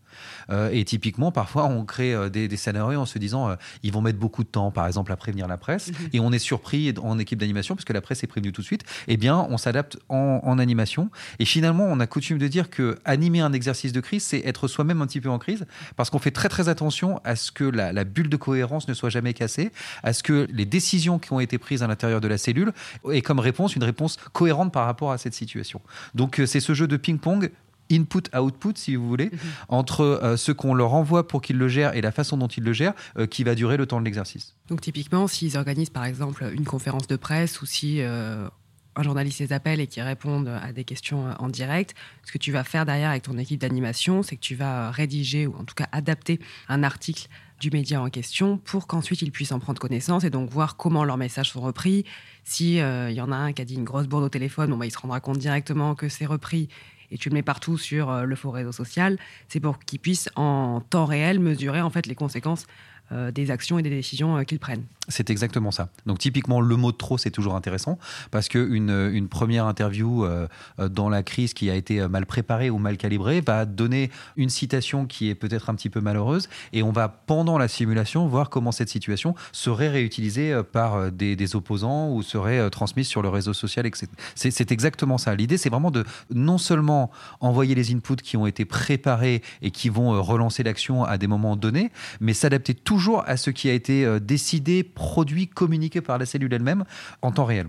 Euh, 0.50 0.70
et 0.72 0.84
typiquement, 0.84 1.32
parfois, 1.32 1.66
on 1.66 1.86
crée 1.86 2.14
des, 2.30 2.48
des, 2.48 2.58
scénarios 2.58 3.00
en 3.00 3.06
se 3.06 3.20
disant 3.20 3.56
ils 3.84 3.92
vont 3.92 4.02
mettre 4.02 4.20
beaucoup 4.20 4.44
de 4.44 4.50
temps, 4.50 4.72
par 4.72 4.88
exemple, 4.88 5.12
à 5.12 5.16
prévenir 5.16 5.48
la 5.48 5.58
presse, 5.58 5.90
mhm. 5.90 6.10
et 6.14 6.20
on 6.20 6.32
est 6.32 6.40
surpris 6.40 6.94
en 7.02 7.20
équipe 7.20 7.40
d'animation 7.40 7.76
parce 7.76 7.86
que 7.86 7.94
la 7.94 8.02
presse 8.02 8.24
est 8.24 8.28
prévenue 8.28 8.52
tout 8.52 8.62
de 8.62 8.66
suite. 8.66 8.84
Eh 9.08 9.18
bien, 9.18 9.46
on 9.50 9.58
s'adapte 9.58 9.98
en, 10.10 10.42
en, 10.44 10.60
animation. 10.60 11.10
Et 11.40 11.46
finalement, 11.46 11.86
on 11.86 12.00
a 12.00 12.08
coutume 12.08 12.38
de 12.38 12.48
dire 12.48 12.70
que 12.70 12.98
animer 13.06 13.42
un 13.42 13.54
exercice 13.54 13.92
de 13.92 14.00
crise, 14.00 14.24
c'est 14.24 14.40
être 14.46 14.68
soi-même 14.68 15.02
un 15.02 15.08
petit 15.08 15.22
peu 15.22 15.30
en 15.30 15.40
crise 15.40 15.66
parce 15.96 16.10
qu'on 16.10 16.20
fait 16.20 16.32
très 16.32 16.50
très 16.50 16.70
attention 16.70 17.20
à 17.24 17.36
ce 17.36 17.52
que 17.52 17.64
la, 17.64 17.92
la 17.92 18.04
bulle 18.04 18.30
de 18.30 18.38
cohérence 18.38 18.88
ne 18.88 18.94
soit 18.94 19.10
jamais 19.10 19.34
cassée, 19.34 19.72
à 20.04 20.14
ce 20.14 20.24
que 20.24 20.48
les 20.52 20.66
décisions 20.66 21.20
qui 21.20 21.34
ont 21.34 21.40
été 21.40 21.58
prises 21.58 21.84
à 21.84 21.88
l'intérieur 21.88 22.22
de 22.22 22.28
la 22.28 22.38
cellule 22.38 22.72
aient 23.12 23.22
comme 23.22 23.40
réponse 23.40 23.76
une 23.76 23.84
réponse 23.84 24.18
cohérente 24.34 24.72
par 24.72 24.86
rapport 24.86 25.12
à 25.12 25.18
cette 25.18 25.34
situation. 25.34 25.82
Donc 26.14 26.40
euh, 26.40 26.46
c'est 26.46 26.60
ce 26.60 26.74
jeu 26.74 26.88
de 26.88 26.98
ping-pong 26.98 27.52
input-output, 27.92 28.74
si 28.76 28.96
vous 28.96 29.08
voulez, 29.08 29.30
mhm. 29.32 29.40
entre 29.70 30.02
euh, 30.02 30.38
ce 30.38 30.52
qu'on 30.52 30.74
leur 30.74 30.94
envoie 30.94 31.28
pour 31.28 31.42
qu'ils 31.42 31.58
le 31.58 31.68
gèrent 31.68 31.96
et 31.96 32.02
la 32.02 32.12
façon 32.12 32.38
dont 32.38 32.48
ils 32.48 32.64
le 32.64 32.74
gèrent, 32.74 32.94
euh, 33.18 33.28
qui 33.28 33.44
va 33.44 33.56
durer 33.56 33.78
le 33.78 33.86
temps 33.86 34.00
de 34.00 34.06
l'exercice. 34.06 34.56
Donc 34.70 34.82
typiquement, 34.82 35.28
s'ils 35.28 35.58
organisent 35.58 35.90
par 35.90 36.06
exemple 36.06 36.50
une 36.54 36.66
conférence 36.66 37.08
de 37.08 37.16
presse 37.16 37.62
ou 37.62 37.66
si 37.66 38.02
un 38.02 39.04
journaliste 39.04 39.40
les 39.40 39.54
appelle 39.54 39.80
et 39.80 39.88
qui 39.88 40.02
répondent 40.02 40.48
à 40.48 40.72
des 40.72 40.84
questions 40.84 41.36
en 41.38 41.50
direct, 41.50 41.96
ce 42.24 42.32
que 42.32 42.38
tu 42.38 42.52
vas 42.52 42.64
faire 42.64 42.86
derrière 42.86 43.10
avec 43.10 43.24
ton 43.24 43.38
équipe 43.38 43.60
d'animation, 43.60 44.24
c'est 44.24 44.36
que 44.36 44.42
tu 44.42 44.56
vas 44.56 44.90
rédiger 44.92 45.48
ou 45.48 45.56
en 45.56 45.66
tout 45.66 45.76
cas 45.76 45.88
adapter 45.92 46.40
un 46.70 46.84
article 46.84 47.28
du 47.60 47.72
média 47.72 48.02
en 48.02 48.10
question 48.10 48.58
pour 48.58 48.88
qu'ensuite 48.88 49.22
ils 49.22 49.32
puissent 49.32 49.52
en 49.52 49.60
prendre 49.60 49.80
connaissance 49.80 50.24
et 50.24 50.30
donc 50.30 50.50
voir 50.50 50.78
comment 50.78 51.04
leurs 51.04 51.18
messages 51.18 51.52
sont 51.52 51.62
repris. 51.62 52.06
S'il 52.44 52.80
euh, 52.80 53.12
y 53.12 53.22
en 53.22 53.32
a 53.32 53.36
un 53.36 53.54
qui 53.54 53.62
a 53.62 53.66
dit 53.66 53.76
une 53.76 53.84
grosse 53.84 54.08
bourde 54.08 54.24
au 54.24 54.30
téléphone, 54.30 54.70
bon, 54.70 54.78
bah, 54.78 54.86
il 54.86 54.92
se 54.92 54.98
rendra 54.98 55.20
compte 55.20 55.38
directement 55.38 55.96
que 55.96 56.10
c'est 56.10 56.26
repris 56.26 56.70
et 57.12 57.18
tu 57.18 57.30
le 57.30 57.34
mets 57.34 57.44
partout 57.44 57.78
sur 57.78 58.10
euh, 58.10 58.24
le 58.24 58.36
faux 58.36 58.52
réseau 58.52 58.72
social. 58.72 59.18
C'est 59.48 59.60
pour 59.60 59.80
qu'ils 59.80 60.00
puissent 60.00 60.30
en 60.36 60.82
temps 60.82 61.06
réel 61.06 61.40
mesurer 61.40 61.82
en 61.82 61.90
fait 61.90 62.08
les 62.08 62.16
conséquences 62.16 62.68
euh, 63.12 63.32
des 63.32 63.52
actions 63.52 63.80
et 63.80 63.84
des 63.84 63.90
décisions 63.90 64.44
qu'ils 64.46 64.60
prennent. 64.60 64.86
C'est 65.08 65.30
exactement 65.30 65.72
ça. 65.72 65.90
Donc 66.06 66.20
typiquement, 66.20 66.62
le 66.62 66.76
mot 66.76 66.92
de 66.92 66.98
trop, 66.98 67.18
c'est 67.18 67.32
toujours 67.32 67.56
intéressant 67.56 68.00
parce 68.32 68.48
qu'une 68.48 68.90
une 68.90 69.28
première 69.28 69.66
interview 69.66 70.26
euh, 70.26 70.48
euh, 70.80 70.90
dans 70.90 71.10
la 71.10 71.24
crise 71.24 71.54
qui 71.54 71.70
a 71.70 71.76
été 71.76 72.08
mal 72.08 72.26
préparée 72.26 72.70
ou 72.70 72.78
mal 72.78 72.98
calibrée 72.98 73.42
va 73.42 73.66
donner 73.66 74.10
une 74.36 74.50
citation 74.50 75.06
qui 75.06 75.30
est 75.30 75.36
peut-être 75.36 75.70
un 75.70 75.76
petit 75.76 75.90
peu 75.90 76.02
malheureuse 76.02 76.50
et 76.74 76.84
on 76.84 76.92
va, 76.92 77.08
pendant 77.08 77.58
la 77.58 77.68
simulation, 77.68 78.28
voir 78.28 78.50
comment 78.50 78.72
cette 78.72 78.90
situation 78.90 79.36
serait 79.52 79.90
réutilisée 79.90 80.54
euh, 80.54 80.64
par 80.64 81.12
des, 81.12 81.36
des 81.36 81.56
opposants 81.56 82.10
ou 82.12 82.24
serait 82.24 82.70
transmise 82.70 83.08
sur 83.08 83.22
le 83.22 83.30
réseau 83.30 83.54
social, 83.54 83.86
etc. 83.86 84.08
C'est 84.36 84.72
exactement 84.72 85.18
ça. 85.18 85.36
L'idée, 85.36 85.58
c'est 85.58 85.70
vraiment 85.70 85.92
de 85.92 86.04
non 86.34 86.58
seulement 86.58 87.12
envoyer 87.40 87.76
les 87.76 87.94
inputs 87.94 88.16
qui 88.16 88.38
ont 88.38 88.48
été 88.48 88.66
préparés 88.66 89.42
et 89.62 89.72
qui 89.72 89.90
vont 89.90 90.22
relancer 90.22 90.64
l'action 90.64 91.04
à 91.04 91.18
des 91.18 91.28
moments 91.28 91.56
donnés, 91.56 91.92
mais 92.20 92.34
s'adapter 92.34 92.74
toujours 92.74 93.24
à 93.28 93.38
ce 93.38 93.50
qui 93.50 93.70
a 93.70 93.74
été 93.74 94.20
décidé 94.20 94.84
produit 94.96 95.48
communiqué 95.48 96.02
par 96.02 96.18
la 96.18 96.26
cellule 96.26 96.52
elle-même 96.54 96.86
en 97.22 97.32
temps 97.32 97.46
réel. 97.46 97.68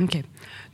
Ok. 0.00 0.22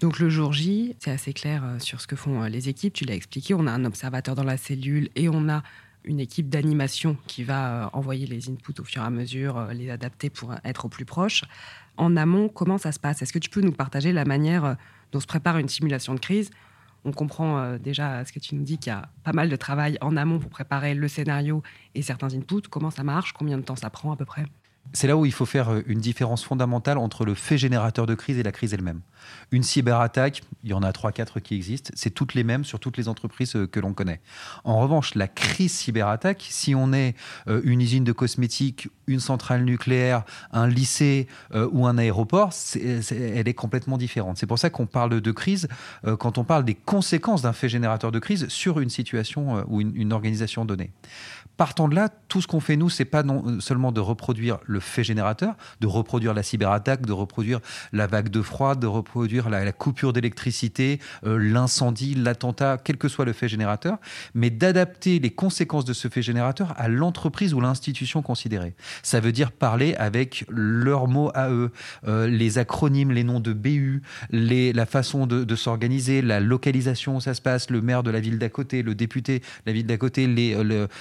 Donc 0.00 0.18
le 0.18 0.28
jour 0.28 0.52
J, 0.52 0.96
c'est 0.98 1.10
assez 1.10 1.32
clair 1.32 1.62
euh, 1.64 1.78
sur 1.78 2.02
ce 2.02 2.06
que 2.06 2.14
font 2.14 2.42
euh, 2.42 2.48
les 2.48 2.68
équipes. 2.68 2.92
Tu 2.92 3.06
l'as 3.06 3.14
expliqué. 3.14 3.54
On 3.54 3.66
a 3.66 3.72
un 3.72 3.86
observateur 3.86 4.34
dans 4.34 4.44
la 4.44 4.58
cellule 4.58 5.08
et 5.16 5.30
on 5.30 5.48
a 5.48 5.62
une 6.04 6.20
équipe 6.20 6.50
d'animation 6.50 7.16
qui 7.26 7.42
va 7.42 7.86
euh, 7.86 7.88
envoyer 7.94 8.26
les 8.26 8.50
inputs 8.50 8.78
au 8.78 8.84
fur 8.84 9.00
et 9.00 9.06
à 9.06 9.08
mesure, 9.08 9.68
les 9.72 9.88
adapter 9.88 10.28
pour 10.28 10.54
être 10.62 10.84
au 10.84 10.88
plus 10.90 11.06
proche. 11.06 11.42
En 11.96 12.16
amont, 12.16 12.50
comment 12.50 12.76
ça 12.76 12.92
se 12.92 13.00
passe? 13.00 13.22
Est-ce 13.22 13.32
que 13.32 13.38
tu 13.38 13.48
peux 13.48 13.62
nous 13.62 13.72
partager 13.72 14.12
la 14.12 14.26
manière 14.26 14.76
dont 15.12 15.20
se 15.20 15.26
prépare 15.26 15.56
une 15.56 15.68
simulation 15.68 16.12
de 16.12 16.20
crise? 16.20 16.50
On 17.06 17.12
comprend 17.12 17.78
déjà 17.78 18.24
ce 18.24 18.32
que 18.32 18.40
tu 18.40 18.56
nous 18.56 18.64
dis 18.64 18.78
qu'il 18.78 18.92
y 18.92 18.96
a 18.96 19.08
pas 19.22 19.32
mal 19.32 19.48
de 19.48 19.56
travail 19.56 19.96
en 20.00 20.16
amont 20.16 20.38
pour 20.38 20.50
préparer 20.50 20.94
le 20.94 21.06
scénario 21.06 21.62
et 21.94 22.02
certains 22.02 22.34
inputs. 22.34 22.68
Comment 22.68 22.90
ça 22.90 23.04
marche? 23.04 23.32
Combien 23.32 23.58
de 23.58 23.62
temps 23.62 23.76
ça 23.76 23.90
prend 23.90 24.10
à 24.10 24.16
peu 24.16 24.24
près? 24.24 24.44
C'est 24.92 25.06
là 25.06 25.16
où 25.16 25.24
il 25.24 25.32
faut 25.32 25.46
faire 25.46 25.72
euh, 25.72 25.82
une 25.86 26.00
différence 26.00 26.44
fondamentale 26.44 26.98
entre 26.98 27.24
le 27.24 27.34
fait 27.34 27.58
générateur 27.58 28.06
de 28.06 28.14
crise 28.14 28.38
et 28.38 28.42
la 28.42 28.52
crise 28.52 28.74
elle-même. 28.74 29.00
Une 29.50 29.62
cyberattaque, 29.62 30.42
il 30.62 30.70
y 30.70 30.72
en 30.74 30.82
a 30.82 30.90
3-4 30.90 31.40
qui 31.40 31.54
existent, 31.54 31.90
c'est 31.94 32.10
toutes 32.10 32.34
les 32.34 32.44
mêmes 32.44 32.64
sur 32.64 32.78
toutes 32.78 32.96
les 32.96 33.08
entreprises 33.08 33.56
euh, 33.56 33.66
que 33.66 33.80
l'on 33.80 33.92
connaît. 33.92 34.20
En 34.64 34.78
revanche, 34.78 35.14
la 35.14 35.28
crise 35.28 35.72
cyberattaque, 35.72 36.46
si 36.48 36.74
on 36.74 36.92
est 36.92 37.16
euh, 37.48 37.60
une 37.64 37.80
usine 37.80 38.04
de 38.04 38.12
cosmétiques, 38.12 38.88
une 39.06 39.20
centrale 39.20 39.64
nucléaire, 39.64 40.24
un 40.52 40.66
lycée 40.66 41.28
ou 41.72 41.86
un 41.86 41.98
aéroport, 41.98 42.52
elle 42.74 43.46
est 43.46 43.54
complètement 43.54 43.98
différente. 43.98 44.38
C'est 44.38 44.46
pour 44.46 44.58
ça 44.58 44.70
qu'on 44.70 44.86
parle 44.86 45.20
de 45.20 45.30
crise 45.30 45.68
quand 46.18 46.38
on 46.38 46.44
parle 46.44 46.64
des 46.64 46.74
conséquences 46.74 47.42
d'un 47.42 47.52
fait 47.52 47.68
générateur 47.68 48.12
de 48.12 48.18
crise 48.18 48.48
sur 48.48 48.80
une 48.80 48.88
situation 48.88 49.62
ou 49.68 49.82
une 49.82 50.12
organisation 50.14 50.64
donnée. 50.64 50.90
Partant 51.56 51.86
de 51.86 51.94
là, 51.94 52.08
tout 52.28 52.40
ce 52.40 52.48
qu'on 52.48 52.58
fait 52.58 52.74
nous, 52.76 52.90
c'est 52.90 53.04
pas 53.04 53.22
non 53.22 53.60
seulement 53.60 53.92
de 53.92 54.00
reproduire 54.00 54.58
le 54.64 54.80
fait 54.80 55.04
générateur, 55.04 55.54
de 55.80 55.86
reproduire 55.86 56.34
la 56.34 56.42
cyberattaque, 56.42 57.06
de 57.06 57.12
reproduire 57.12 57.60
la 57.92 58.08
vague 58.08 58.28
de 58.28 58.42
froid, 58.42 58.74
de 58.74 58.88
reproduire 58.88 59.48
la, 59.48 59.70
coupure 59.70 60.12
d'électricité, 60.12 60.98
euh, 61.24 61.38
l'incendie, 61.38 62.16
l'attentat, 62.16 62.78
quel 62.82 62.96
que 62.96 63.06
soit 63.06 63.24
le 63.24 63.32
fait 63.32 63.46
générateur, 63.46 63.98
mais 64.34 64.50
d'adapter 64.50 65.20
les 65.20 65.30
conséquences 65.30 65.84
de 65.84 65.92
ce 65.92 66.08
fait 66.08 66.22
générateur 66.22 66.74
à 66.76 66.88
l'entreprise 66.88 67.54
ou 67.54 67.60
l'institution 67.60 68.20
considérée. 68.20 68.74
Ça 69.04 69.20
veut 69.20 69.32
dire 69.32 69.52
parler 69.52 69.94
avec 69.94 70.44
leurs 70.48 71.06
mots 71.06 71.30
à 71.34 71.50
eux, 71.50 71.70
euh, 72.08 72.26
les 72.26 72.58
acronymes, 72.58 73.12
les 73.12 73.22
noms 73.22 73.40
de 73.40 73.52
BU, 73.52 74.02
les, 74.30 74.72
la 74.72 74.86
façon 74.86 75.28
de, 75.28 75.54
s'organiser, 75.54 76.20
la 76.20 76.40
localisation 76.40 77.16
où 77.16 77.20
ça 77.20 77.32
se 77.32 77.40
passe, 77.40 77.70
le 77.70 77.80
maire 77.80 78.02
de 78.02 78.10
la 78.10 78.18
ville 78.18 78.40
d'à 78.40 78.48
côté, 78.48 78.82
le 78.82 78.96
député 78.96 79.38
de 79.38 79.44
la 79.66 79.72
ville 79.72 79.86
d'à 79.86 79.98
côté, 79.98 80.26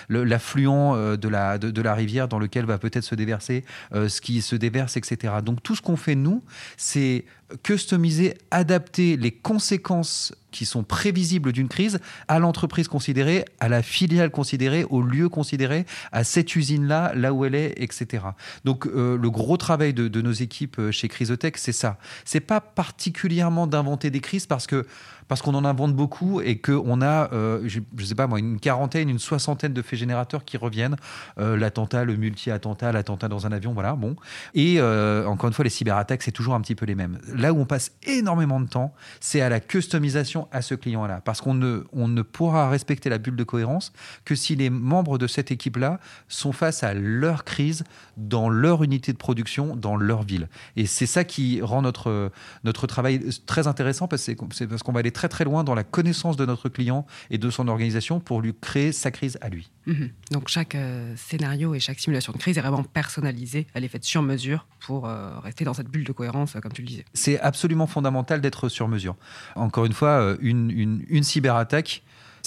l'affluent 0.09 0.42
euh, 0.55 1.17
de, 1.17 1.27
la, 1.27 1.57
de, 1.57 1.81
la 1.81 1.93
rivière 1.93 2.27
dans 2.27 2.39
lequel 2.39 2.65
va 2.65 2.77
peut-être 2.77 3.03
se 3.03 3.15
déverser 3.15 3.63
euh, 3.93 4.09
ce 4.09 4.21
qui 4.21 4.41
se 4.41 4.55
déverse, 4.55 4.97
etc. 4.97 5.35
Donc 5.43 5.63
tout 5.63 5.75
ce 5.75 5.81
qu'on 5.81 5.95
fait, 5.97 6.15
nous, 6.15 6.43
c'est 6.77 7.25
customiser, 7.63 8.35
adapter 8.51 9.17
les 9.17 9.31
conséquences 9.31 10.33
qui 10.53 10.65
sont 10.65 10.83
prévisibles 10.83 11.51
d'une 11.51 11.67
crise 11.67 11.99
à 12.29 12.39
l'entreprise 12.39 12.87
considérée, 12.87 13.43
à 13.59 13.67
la 13.67 13.81
filiale 13.81 14.31
considérée, 14.31 14.85
au 14.89 15.01
lieu 15.01 15.27
considéré, 15.27 15.85
à 16.13 16.23
cette 16.23 16.55
usine-là, 16.55 17.13
là 17.15 17.33
où 17.33 17.43
elle 17.43 17.55
est, 17.55 17.73
etc. 17.77 18.23
Donc 18.63 18.85
euh, 18.85 19.17
le 19.17 19.29
gros 19.29 19.57
travail 19.57 19.93
de, 19.93 20.21
nos 20.21 20.31
équipes 20.31 20.91
chez 20.91 21.09
Crisotech, 21.09 21.57
c'est 21.57 21.73
ça. 21.73 21.97
C'est 22.23 22.39
pas 22.39 22.61
particulièrement 22.61 23.67
d'inventer 23.67 24.09
des 24.09 24.21
crises 24.21 24.45
parce 24.45 24.67
que 24.67 24.85
parce 25.27 25.41
qu'on 25.41 25.55
en 25.55 25.65
invente 25.65 25.95
beaucoup 25.95 26.41
et 26.41 26.59
qu'on 26.59 27.01
a, 27.01 27.31
euh, 27.33 27.61
je 27.65 27.79
ne 27.79 28.03
sais 28.03 28.15
pas 28.15 28.27
moi, 28.27 28.39
une 28.39 28.59
quarantaine, 28.59 29.09
une 29.09 29.19
soixantaine 29.19 29.73
de 29.73 29.81
faits 29.81 29.99
générateurs 29.99 30.45
qui 30.45 30.57
reviennent. 30.57 30.95
Euh, 31.39 31.57
l'attentat, 31.57 32.05
le 32.05 32.15
multi-attentat, 32.15 32.91
l'attentat 32.91 33.27
dans 33.27 33.47
un 33.47 33.51
avion, 33.51 33.73
voilà, 33.73 33.93
bon. 33.93 34.15
Et 34.53 34.75
euh, 34.79 35.25
encore 35.25 35.47
une 35.47 35.53
fois, 35.53 35.63
les 35.63 35.69
cyberattaques, 35.69 36.23
c'est 36.23 36.31
toujours 36.31 36.55
un 36.55 36.61
petit 36.61 36.75
peu 36.75 36.85
les 36.85 36.95
mêmes. 36.95 37.19
Là 37.33 37.53
où 37.53 37.59
on 37.59 37.65
passe 37.65 37.91
énormément 38.03 38.59
de 38.59 38.67
temps, 38.67 38.93
c'est 39.19 39.41
à 39.41 39.49
la 39.49 39.59
customisation 39.59 40.42
à 40.51 40.61
ce 40.61 40.75
client-là. 40.75 41.21
Parce 41.23 41.41
qu'on 41.41 41.53
ne, 41.53 41.83
on 41.93 42.07
ne 42.07 42.21
pourra 42.21 42.69
respecter 42.69 43.09
la 43.09 43.17
bulle 43.17 43.35
de 43.35 43.43
cohérence 43.43 43.93
que 44.25 44.35
si 44.35 44.55
les 44.55 44.69
membres 44.69 45.17
de 45.17 45.27
cette 45.27 45.51
équipe-là 45.51 45.99
sont 46.27 46.51
face 46.51 46.83
à 46.83 46.93
leur 46.93 47.43
crise 47.43 47.83
dans 48.17 48.49
leur 48.49 48.83
unité 48.83 49.11
de 49.13 49.17
production, 49.17 49.75
dans 49.75 49.95
leur 49.95 50.23
ville. 50.23 50.47
Et 50.75 50.85
c'est 50.85 51.05
ça 51.05 51.23
qui 51.23 51.61
rend 51.61 51.81
notre, 51.81 52.31
notre 52.63 52.87
travail 52.87 53.21
très 53.45 53.67
intéressant 53.67 54.07
parce, 54.07 54.29
parce 54.69 54.83
qu'on 54.83 54.91
va 54.91 54.99
aller 54.99 55.11
très 55.11 55.29
très 55.29 55.43
loin 55.43 55.63
dans 55.63 55.75
la 55.75 55.83
connaissance 55.83 56.37
de 56.37 56.45
notre 56.45 56.69
client 56.69 57.05
et 57.29 57.37
de 57.37 57.49
son 57.49 57.67
organisation 57.67 58.19
pour 58.19 58.41
lui 58.41 58.53
créer 58.59 58.91
sa 58.91 59.11
crise 59.11 59.37
à 59.41 59.49
lui. 59.49 59.69
Mhm. 59.85 60.09
Donc 60.31 60.47
chaque 60.47 60.75
euh, 60.75 61.13
scénario 61.17 61.75
et 61.75 61.79
chaque 61.79 61.99
simulation 61.99 62.31
de 62.33 62.37
crise 62.37 62.57
est 62.57 62.61
vraiment 62.61 62.83
personnalisée, 62.83 63.67
elle 63.73 63.83
est 63.83 63.89
faite 63.89 64.03
sur 64.03 64.21
mesure 64.21 64.65
pour 64.79 65.07
euh, 65.07 65.39
rester 65.39 65.65
dans 65.65 65.73
cette 65.73 65.89
bulle 65.89 66.03
de 66.03 66.11
cohérence, 66.11 66.55
euh, 66.55 66.59
comme 66.59 66.71
tu 66.71 66.81
le 66.81 66.87
disais. 66.87 67.05
C'est 67.13 67.39
absolument 67.39 67.87
fondamental 67.87 68.41
d'être 68.41 68.69
sur 68.69 68.87
mesure. 68.87 69.15
Encore 69.55 69.85
une 69.85 69.93
fois, 69.93 70.32
une, 70.41 71.03
une, 71.07 71.23
cyberattaque, 71.23 72.03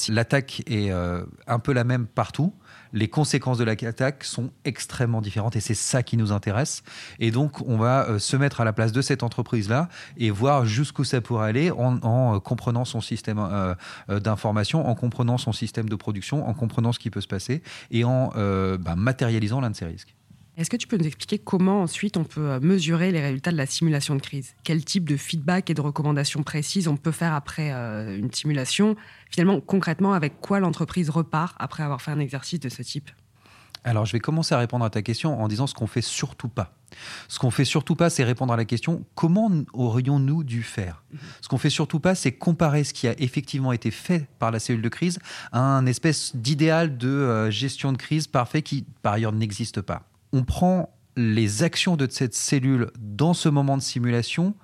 l'attaque 0.09 0.62
est 0.66 0.90
un 0.90 1.59
peu 1.59 1.73
la 1.73 1.85
même 1.85 2.07
partout, 2.07 2.52
les 2.93 3.09
conséquences 3.09 3.59
de 3.59 3.64
l'attaque 3.64 4.25
sont 4.25 4.50
extrêmement 4.64 5.21
différentes 5.21 5.55
et 5.57 5.61
c'est 5.61 5.75
ça 5.75 6.02
qui 6.02 6.16
nous 6.16 6.33
intéresse. 6.33 6.83
Et 7.19 7.31
donc, 7.31 7.61
on 7.69 7.76
va 7.76 8.09
euh, 8.09 8.19
se 8.19 8.37
mettre 8.37 8.61
à 8.61 8.64
la 8.64 8.73
place 8.73 8.93
de 8.93 9.02
cette 9.02 9.23
entreprise-là 9.23 9.88
et 10.16 10.31
voir 10.31 10.64
jusqu'où 10.64 11.05
ça 11.05 11.21
pourrait 11.21 11.49
aller 11.49 11.71
en, 11.71 12.35
euh, 12.35 12.40
comprenant 12.40 12.85
son 12.85 13.00
système 13.00 13.38
euh, 13.38 13.75
d'information, 14.09 14.88
en 14.88 14.95
comprenant 14.95 15.38
son 15.38 15.52
système 15.52 15.88
de 15.88 15.97
production, 15.97 16.49
en 16.49 16.55
comprenant 16.55 16.93
ce 16.93 16.99
qui 16.99 17.11
peut 17.11 17.21
se 17.21 17.28
passer 17.28 17.62
et 17.90 18.05
en 18.05 18.33
bah, 18.78 18.97
matérialisant 18.97 19.61
l'un 19.61 19.71
de 19.71 19.76
ces 19.76 19.85
risques. 19.85 20.14
Est-ce 20.57 20.71
que 20.71 20.77
tu 20.77 20.87
peux 20.87 20.97
nous 20.97 21.07
expliquer 21.07 21.39
comment 21.39 21.83
ensuite 21.83 22.17
on 22.17 22.25
peut 22.25 22.59
mesurer 22.61 23.13
les 23.13 23.21
résultats 23.21 23.53
de 23.53 23.59
la 23.59 23.67
simulation 23.67 24.15
de 24.15 24.23
crise? 24.23 24.55
Quel 24.65 24.85
type 24.85 25.07
de 25.07 25.19
feedback 25.19 25.69
et 25.69 25.75
de 25.75 25.83
recommandations 25.83 26.43
précises 26.43 26.89
on 26.89 26.97
peut 26.97 27.13
faire 27.13 27.35
après 27.35 27.71
une 27.71 28.33
simulation? 28.33 28.97
Finalement, 29.31 29.61
concrètement, 29.61 30.15
avec 30.15 30.41
quoi 30.41 30.59
l'entreprise 30.61 31.11
repart 31.11 31.55
après 31.59 31.83
avoir 31.83 32.01
fait 32.01 32.11
un 32.11 32.21
exercice 32.21 32.59
de 32.61 32.71
ce 32.71 32.83
type? 32.83 33.11
Alors, 33.85 34.05
je 34.05 34.13
vais 34.13 34.19
commencer 34.19 34.53
à 34.53 34.59
répondre 34.59 34.85
à 34.85 34.91
ta 34.91 35.01
question 35.01 35.41
en 35.41 35.47
disant 35.47 35.69
ce 35.69 35.75
qu'on 35.75 35.87
fait 35.87 36.03
surtout 36.03 36.49
pas. 36.49 36.73
Ce 37.29 37.39
qu'on 37.39 37.53
fait 37.53 37.65
surtout 37.65 37.95
pas, 37.95 38.11
c'est 38.11 38.25
répondre 38.25 38.53
à 38.53 38.57
la 38.57 38.65
question 38.65 39.05
comment 39.15 39.49
aurions-nous 39.75 40.43
dû 40.43 40.65
faire? 40.65 41.05
Mhm. 41.13 41.19
Ce 41.41 41.49
qu'on 41.49 41.59
fait 41.59 41.71
surtout 41.71 42.01
pas, 42.01 42.17
c'est 42.17 42.33
comparer 42.33 42.83
ce 42.83 42.93
qui 42.93 43.07
a 43.07 43.15
effectivement 43.21 43.73
été 43.73 43.93
fait 43.93 44.27
par 44.41 44.51
la 44.51 44.59
cellule 44.59 44.83
de 44.83 44.89
crise 44.89 45.21
à 45.53 45.61
un 45.61 45.87
espèce 45.87 46.35
d'idéal 46.35 46.99
de 46.99 47.09
euh, 47.09 47.51
gestion 47.51 47.93
de 47.93 47.97
crise 47.97 48.27
parfait 48.27 48.63
qui, 48.63 48.85
par 49.03 49.13
ailleurs, 49.13 49.33
n'existe 49.33 49.81
pas 49.83 50.03
on 50.33 50.45
prend 50.45 50.97
les 51.16 51.62
actions 51.62 51.97
de 51.97 52.06
cette 52.11 52.35
cellule 52.35 52.90
dans 52.99 53.33
ce 53.33 53.49
moment 53.49 53.76
de 53.78 53.83
simulation, 53.83 54.54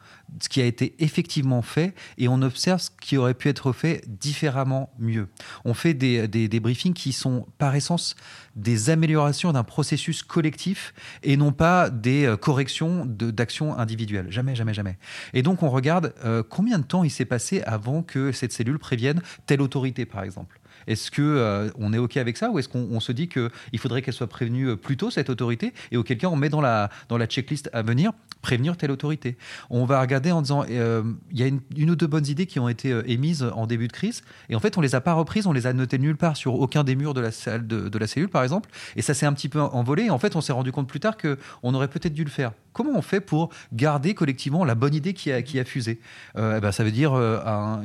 ce 0.40 0.48
qui 0.48 0.60
a 0.60 0.66
été 0.66 0.94
effectivement 1.02 1.62
fait, 1.62 1.94
et 2.18 2.28
on 2.28 2.42
observe 2.42 2.80
ce 2.80 2.90
qui 3.00 3.16
aurait 3.16 3.34
pu 3.34 3.48
être 3.48 3.72
fait 3.72 4.04
différemment 4.06 4.92
mieux. 4.98 5.28
On 5.64 5.72
fait 5.72 5.94
des, 5.94 6.60
briefings 6.60 6.92
qui 6.92 7.12
sont 7.12 7.46
par 7.56 7.74
essence 7.74 8.16
des 8.54 8.90
améliorations 8.90 9.52
d'un 9.52 9.64
processus 9.64 10.22
collectif 10.22 10.92
et 11.22 11.38
non 11.38 11.52
pas 11.52 11.88
des 11.88 12.26
euh, 12.26 12.36
corrections 12.36 13.06
d'actions 13.06 13.76
individuelles. 13.76 14.26
Jamais, 14.30 14.54
jamais, 14.54 14.74
jamais. 14.74 14.98
Et 15.32 15.42
donc 15.42 15.62
on 15.62 15.70
regarde 15.70 16.14
euh, 16.24 16.42
combien 16.46 16.78
de 16.78 16.84
temps 16.84 17.02
il 17.02 17.10
s'est 17.10 17.24
passé 17.24 17.62
avant 17.62 18.02
que 18.02 18.30
cette 18.30 18.52
cellule 18.52 18.78
prévienne 18.78 19.22
telle 19.46 19.62
autorité, 19.62 20.04
par 20.04 20.22
exemple. 20.22 20.60
Est-ce 20.86 21.10
que 21.10 21.22
euh, 21.22 21.70
on 21.78 21.92
est 21.92 21.98
ok 21.98 22.16
avec 22.16 22.36
ça 22.36 22.50
ou 22.50 22.58
est-ce 22.58 22.68
qu'on 22.68 23.00
se 23.00 23.12
dit 23.12 23.28
qu'il 23.28 23.78
faudrait 23.78 24.02
qu'elle 24.02 24.14
soit 24.14 24.26
prévenue 24.26 24.68
euh, 24.68 24.76
plus 24.76 24.96
tôt 24.96 25.10
cette 25.10 25.30
autorité 25.30 25.72
et 25.90 25.96
auquel 25.96 26.18
cas 26.18 26.28
on 26.28 26.36
met 26.36 26.48
dans 26.48 26.60
la 26.60 26.90
dans 27.08 27.18
la 27.18 27.26
checklist 27.26 27.70
à 27.72 27.82
venir 27.82 28.12
prévenir 28.40 28.76
telle 28.76 28.90
autorité. 28.90 29.36
On 29.70 29.84
va 29.84 30.00
regarder 30.00 30.32
en 30.32 30.42
disant 30.42 30.64
euh, 30.68 31.04
il 31.30 31.38
y 31.38 31.44
a 31.44 31.46
une, 31.46 31.90
ou 31.90 31.94
deux 31.94 32.08
bonnes 32.08 32.26
idées 32.26 32.46
qui 32.46 32.58
ont 32.58 32.68
été 32.68 32.92
émises 33.06 33.44
en 33.54 33.66
début 33.66 33.86
de 33.86 33.92
crise 33.92 34.22
et 34.48 34.56
en 34.56 34.60
fait 34.60 34.76
on 34.76 34.80
les 34.80 34.94
a 34.94 35.00
pas 35.00 35.12
reprises, 35.12 35.46
on 35.46 35.52
les 35.52 35.66
a 35.66 35.72
notées 35.72 35.98
nulle 35.98 36.16
part 36.16 36.36
sur 36.36 36.54
aucun 36.54 36.82
des 36.82 36.96
murs 36.96 37.14
de 37.14 37.20
la 37.20 37.30
salle 37.30 37.66
de, 37.66 37.98
la 37.98 38.06
cellule 38.06 38.28
par 38.28 38.42
exemple 38.42 38.68
et 38.96 39.02
ça 39.02 39.14
s'est 39.14 39.26
un 39.26 39.32
petit 39.32 39.48
peu 39.48 39.60
envolé 39.60 40.04
et 40.04 40.10
en 40.10 40.18
fait 40.18 40.34
on 40.34 40.40
s'est 40.40 40.52
rendu 40.52 40.72
compte 40.72 40.88
plus 40.88 40.98
tard 40.98 41.16
que 41.16 41.38
on 41.62 41.72
aurait 41.74 41.88
peut-être 41.88 42.14
dû 42.14 42.24
le 42.24 42.30
faire. 42.30 42.52
Comment 42.72 42.92
on 42.94 43.02
fait 43.02 43.20
pour 43.20 43.50
garder 43.72 44.14
collectivement 44.14 44.64
la 44.64 44.74
bonne 44.74 44.94
idée 44.94 45.12
qui 45.12 45.30
a, 45.30 45.42
qui 45.42 45.60
a 45.60 45.64
fusé? 45.64 46.00
Eh 46.36 46.60
ben, 46.60 46.72
Ça 46.72 46.84
veut 46.84 46.90
dire 46.90 47.14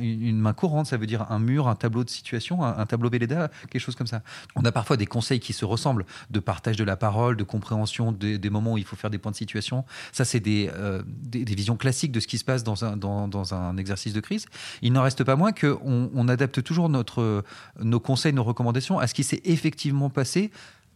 une 0.00 0.38
main 0.38 0.54
courante, 0.54 0.86
ça 0.86 0.96
veut 0.96 1.06
dire 1.06 1.30
un 1.30 1.38
mur, 1.38 1.68
un 1.68 1.74
tableau 1.74 2.04
de 2.04 2.10
situation, 2.10 2.64
un, 2.64 2.86
tableau 2.88 3.10
Velleda, 3.10 3.50
quelque 3.70 3.80
chose 3.80 3.94
comme 3.94 4.06
ça. 4.06 4.22
On 4.56 4.64
a 4.64 4.72
parfois 4.72 4.96
des 4.96 5.06
conseils 5.06 5.40
qui 5.40 5.52
se 5.52 5.64
ressemblent, 5.64 6.04
de 6.30 6.40
partage 6.40 6.76
de 6.76 6.84
la 6.84 6.96
parole, 6.96 7.36
de 7.36 7.44
compréhension 7.44 8.12
des, 8.12 8.50
moments 8.50 8.74
où 8.74 8.78
il 8.78 8.84
faut 8.84 8.96
faire 8.96 9.10
des 9.10 9.18
points 9.18 9.32
de 9.32 9.36
situation. 9.36 9.84
Ça, 10.12 10.24
c'est 10.24 10.42
euh, 10.46 11.02
des, 11.06 11.44
des, 11.44 11.54
visions 11.54 11.76
classiques 11.76 12.12
de 12.12 12.20
ce 12.20 12.26
qui 12.26 12.38
se 12.38 12.44
passe 12.44 12.64
dans 12.64 12.84
un, 12.84 12.96
dans, 12.96 13.28
dans 13.28 13.54
un 13.54 13.76
exercice 13.76 14.12
de 14.12 14.20
crise. 14.20 14.46
Il 14.82 14.92
n'en 14.92 15.02
reste 15.02 15.24
pas 15.24 15.36
moins 15.36 15.52
qu'on 15.52 16.10
on 16.14 16.28
adapte 16.28 16.62
toujours 16.62 16.88
notre, 16.88 17.44
nos 17.80 18.00
conseils, 18.00 18.32
nos 18.32 18.44
recommandations 18.44 18.98
à 18.98 19.06
ce 19.06 19.14
qui 19.14 19.24
s'est 19.24 19.42
effectivement 19.44 20.10
passé 20.10 20.50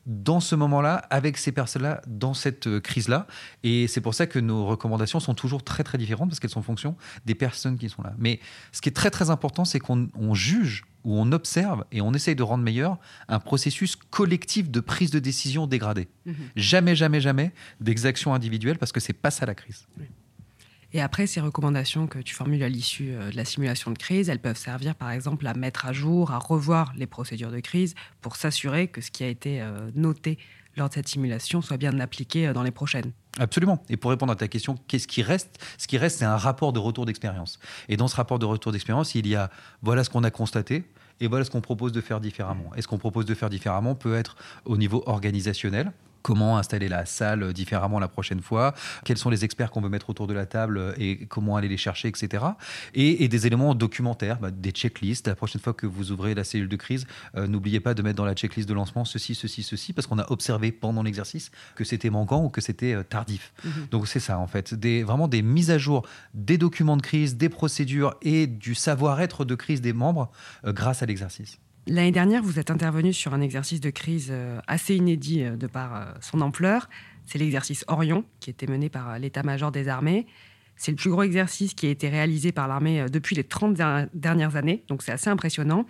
dans 0.06 0.40
ce 0.40 0.54
moment-là, 0.54 0.96
avec 1.10 1.36
ces 1.36 1.52
personnes-là, 1.52 2.02
dans 2.06 2.34
cette 2.34 2.66
euh, 2.66 2.80
crise-là. 2.80 3.26
Et 3.62 3.86
c'est 3.86 4.00
pour 4.00 4.14
ça 4.14 4.26
que 4.26 4.38
nos 4.38 4.66
recommandations 4.66 5.20
sont 5.20 5.34
toujours 5.34 5.62
très 5.62 5.84
très 5.84 5.98
différentes, 5.98 6.28
parce 6.28 6.40
qu'elles 6.40 6.50
sont 6.50 6.60
en 6.60 6.64
fonction 6.64 6.96
des 7.24 7.34
personnes 7.34 7.78
qui 7.78 7.88
sont 7.88 8.02
là. 8.02 8.12
Mais 8.18 8.40
ce 8.72 8.80
qui 8.80 8.88
est 8.88 8.92
très 8.92 9.10
très 9.10 9.30
important, 9.30 9.64
c'est 9.64 9.78
qu'on 9.78 10.34
juge 10.34 10.84
ou 11.04 11.16
on 11.16 11.32
observe 11.32 11.84
et 11.92 12.00
on 12.00 12.14
essaye 12.14 12.36
de 12.36 12.42
rendre 12.42 12.62
meilleur 12.62 12.98
un 13.28 13.40
processus 13.40 13.96
collectif 13.96 14.70
de 14.70 14.80
prise 14.80 15.10
de 15.10 15.18
décision 15.18 15.66
dégradé. 15.66 16.08
Mhm. 16.26 16.34
Jamais, 16.56 16.96
jamais, 16.96 17.20
jamais 17.20 17.52
d'exaction 17.80 18.34
individuelle, 18.34 18.78
parce 18.78 18.92
que 18.92 19.00
c'est 19.00 19.12
pas 19.12 19.30
ça 19.30 19.46
la 19.46 19.54
crise. 19.54 19.86
Et 20.94 21.00
après, 21.00 21.26
ces 21.26 21.40
recommandations 21.40 22.06
que 22.06 22.18
tu 22.18 22.34
formules 22.34 22.62
à 22.62 22.68
l'issue 22.68 23.12
euh, 23.12 23.30
de 23.30 23.36
la 23.36 23.44
simulation 23.44 23.90
de 23.90 23.98
crise, 23.98 24.28
elles 24.28 24.40
peuvent 24.40 24.58
servir 24.58 24.94
par 24.94 25.10
exemple 25.10 25.46
à 25.46 25.54
mettre 25.54 25.86
à 25.86 25.92
jour, 25.92 26.30
à 26.30 26.38
revoir 26.38 26.92
les 26.96 27.06
procédures 27.06 27.50
de 27.50 27.60
crise 27.60 27.94
pour 28.20 28.36
s'assurer 28.36 28.88
que 28.88 29.00
ce 29.00 29.10
qui 29.10 29.24
a 29.24 29.28
été 29.28 29.62
euh, 29.62 29.90
noté 29.94 30.38
lors 30.76 30.88
de 30.88 30.94
cette 30.94 31.08
simulation 31.08 31.62
soit 31.62 31.76
bien 31.76 31.98
appliqué 32.00 32.46
euh, 32.46 32.52
dans 32.52 32.62
les 32.62 32.70
prochaines. 32.70 33.12
Absolument. 33.38 33.82
Et 33.88 33.96
pour 33.96 34.10
répondre 34.10 34.32
à 34.32 34.36
ta 34.36 34.48
question, 34.48 34.76
qu'est-ce 34.88 35.08
qui 35.08 35.22
reste? 35.22 35.58
Ce 35.78 35.86
qui 35.86 35.96
reste, 35.96 36.18
c'est 36.18 36.26
un 36.26 36.36
rapport 36.36 36.74
de 36.74 36.78
retour 36.78 37.06
d'expérience. 37.06 37.58
Et 37.88 37.96
dans 37.96 38.08
ce 38.08 38.16
rapport 38.16 38.38
de 38.38 38.44
retour 38.44 38.72
d'expérience, 38.72 39.14
il 39.14 39.26
y 39.26 39.34
a 39.34 39.50
voilà 39.80 40.04
ce 40.04 40.10
qu'on 40.10 40.24
a 40.24 40.30
constaté, 40.30 40.84
et 41.20 41.28
voilà 41.28 41.44
ce 41.44 41.50
qu'on 41.50 41.60
propose 41.60 41.92
de 41.92 42.00
faire 42.00 42.20
différemment. 42.20 42.74
Et 42.76 42.82
ce 42.82 42.88
qu'on 42.88 42.98
propose 42.98 43.24
de 43.24 43.34
faire 43.34 43.48
différemment 43.48 43.94
peut 43.94 44.14
être 44.14 44.36
au 44.64 44.76
niveau 44.76 45.02
organisationnel, 45.06 45.92
comment 46.22 46.58
installer 46.58 46.88
la 46.88 47.06
salle 47.06 47.52
différemment 47.52 47.98
la 47.98 48.08
prochaine 48.08 48.40
fois, 48.40 48.74
quels 49.04 49.18
sont 49.18 49.30
les 49.30 49.44
experts 49.44 49.70
qu'on 49.70 49.80
veut 49.80 49.88
mettre 49.88 50.10
autour 50.10 50.26
de 50.26 50.34
la 50.34 50.46
table 50.46 50.94
et 50.98 51.26
comment 51.26 51.56
aller 51.56 51.68
les 51.68 51.76
chercher, 51.76 52.08
etc. 52.08 52.44
Et, 52.94 53.28
des 53.28 53.46
éléments 53.46 53.74
documentaires, 53.74 54.38
bah, 54.38 54.50
des 54.50 54.70
checklists. 54.70 55.26
La 55.26 55.34
prochaine 55.34 55.60
fois 55.60 55.72
que 55.72 55.86
vous 55.86 56.12
ouvrez 56.12 56.34
la 56.34 56.44
cellule 56.44 56.68
de 56.68 56.76
crise, 56.76 57.06
euh, 57.36 57.46
n'oubliez 57.46 57.80
pas 57.80 57.94
de 57.94 58.02
mettre 58.02 58.16
dans 58.16 58.24
la 58.24 58.34
checklist 58.34 58.68
de 58.68 58.74
lancement 58.74 59.04
ceci, 59.04 59.34
ceci, 59.34 59.62
ceci, 59.62 59.92
parce 59.92 60.06
qu'on 60.06 60.18
a 60.18 60.30
observé 60.30 60.72
pendant 60.72 61.02
l'exercice 61.02 61.50
que 61.74 61.84
c'était 61.84 62.10
manquant 62.10 62.44
ou 62.44 62.48
que 62.48 62.60
c'était 62.60 62.94
euh, 62.94 63.02
tardif. 63.02 63.52
Mhm. 63.64 63.86
Donc 63.90 64.08
c'est 64.08 64.20
ça 64.20 64.38
en 64.38 64.46
fait, 64.46 64.74
des, 64.74 65.02
vraiment 65.02 65.28
des 65.28 65.42
mises 65.42 65.70
à 65.70 65.78
jour 65.78 66.06
des 66.34 66.58
documents 66.58 66.96
de 66.96 67.02
crise, 67.02 67.36
des 67.36 67.48
procédures 67.48 68.14
et 68.22 68.46
du 68.46 68.74
savoir-être 68.74 69.44
de 69.44 69.54
crise 69.54 69.80
des 69.80 69.92
membres 69.92 70.30
euh, 70.64 70.72
grâce 70.72 71.02
à 71.02 71.06
l'exercice. 71.06 71.58
L'année 71.88 72.12
dernière, 72.12 72.42
vous 72.42 72.60
êtes 72.60 72.70
intervenu 72.70 73.12
sur 73.12 73.34
un 73.34 73.40
exercice 73.40 73.80
de 73.80 73.90
crise 73.90 74.28
euh, 74.30 74.60
assez 74.68 74.94
inédit 74.94 75.42
euh, 75.42 75.56
de 75.56 75.66
par 75.66 75.96
euh, 75.96 76.04
son 76.20 76.40
ampleur. 76.40 76.88
c'est 77.26 77.38
l'exercice 77.38 77.84
Orion, 77.88 78.24
qui 78.38 78.50
était 78.50 78.68
mené 78.68 78.88
par 78.88 79.18
l'état-major 79.18 79.72
des 79.72 79.88
armées. 79.88 80.26
C'est 80.76 80.92
le 80.92 80.96
plus 80.96 81.10
gros 81.10 81.24
exercice 81.24 81.74
qui 81.74 81.86
a 81.88 81.90
été 81.90 82.08
réalisé 82.08 82.52
par 82.52 82.68
l'armée 82.68 83.06
depuis 83.10 83.34
les 83.34 83.44
30 83.44 83.74
dernières 84.14 84.56
années, 84.56 84.84
donc 84.88 85.02
c'est 85.02 85.12
assez 85.12 85.28
impressionnant. 85.28 85.84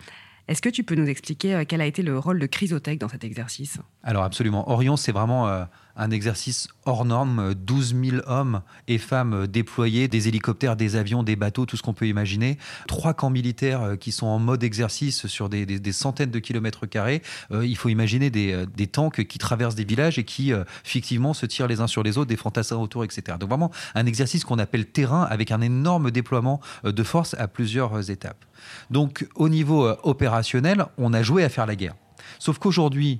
Est-ce 0.48 0.60
que 0.60 0.68
tu 0.68 0.82
peux 0.82 0.94
nous 0.94 1.06
expliquer 1.06 1.62
quel 1.68 1.80
a 1.80 1.86
été 1.86 2.02
le 2.02 2.18
rôle 2.18 2.40
de 2.40 2.46
Chrysotech 2.46 2.98
dans 2.98 3.08
cet 3.08 3.22
exercice? 3.22 3.78
Alors 4.02 4.24
absolument. 4.24 4.68
Orion, 4.70 4.96
c'est 4.96 5.12
vraiment 5.12 5.66
un 5.96 6.10
exercice 6.10 6.68
hors 6.84 7.04
norme. 7.04 7.54
12 7.54 7.94
000 8.02 8.16
hommes 8.26 8.62
et 8.88 8.98
femmes 8.98 9.34
euh, 9.34 9.46
déployés, 9.46 10.08
des 10.08 10.28
hélicoptères, 10.28 10.76
des 10.76 10.96
avions, 10.96 11.22
des 11.22 11.36
bateaux, 11.36 11.66
tout 11.66 11.76
ce 11.76 11.82
qu'on 11.82 11.94
peut 11.94 12.06
imaginer. 12.06 12.58
Trois 12.86 13.14
camps 13.14 13.30
militaires 13.30 13.96
qui 13.98 14.12
sont 14.12 14.26
en 14.26 14.38
mode 14.38 14.62
exercice 14.62 15.26
sur 15.26 15.48
des, 15.48 15.92
centaines 15.92 16.30
de 16.30 16.38
kilomètres 16.38 16.86
carrés. 16.86 17.22
il 17.50 17.76
faut 17.76 17.88
imaginer 17.88 18.30
des, 18.30 18.86
tanks 18.86 19.24
qui 19.24 19.38
traversent 19.38 19.74
des 19.74 19.84
villages 19.84 20.18
et 20.18 20.24
qui 20.24 20.52
fictivement 20.84 21.34
se 21.34 21.46
tirent 21.46 21.66
les 21.66 21.80
uns 21.80 21.86
sur 21.86 22.02
les 22.02 22.18
autres, 22.18 22.28
des 22.28 22.36
fantassins 22.36 22.76
autour, 22.76 23.04
etc. 23.04 23.36
Donc 23.38 23.50
vraiment 23.50 23.70
un 23.94 24.06
exercice 24.06 24.44
qu'on 24.44 24.58
appelle 24.58 24.86
terrain 24.86 25.22
avec 25.24 25.50
un 25.50 25.60
énorme 25.60 26.10
déploiement 26.10 26.60
de 26.84 27.02
force 27.02 27.34
à 27.34 27.48
plusieurs 27.48 28.10
étapes. 28.10 28.44
Donc 28.90 29.26
au 29.34 29.48
niveau 29.48 29.86
euh, 29.86 29.96
opérationnel, 30.02 30.86
on 30.98 31.12
a 31.12 31.22
joué 31.22 31.44
à 31.44 31.48
faire 31.48 31.66
la 31.66 31.76
guerre. 31.76 31.94
Sauf 32.38 32.58
qu'aujourd'hui, 32.58 33.18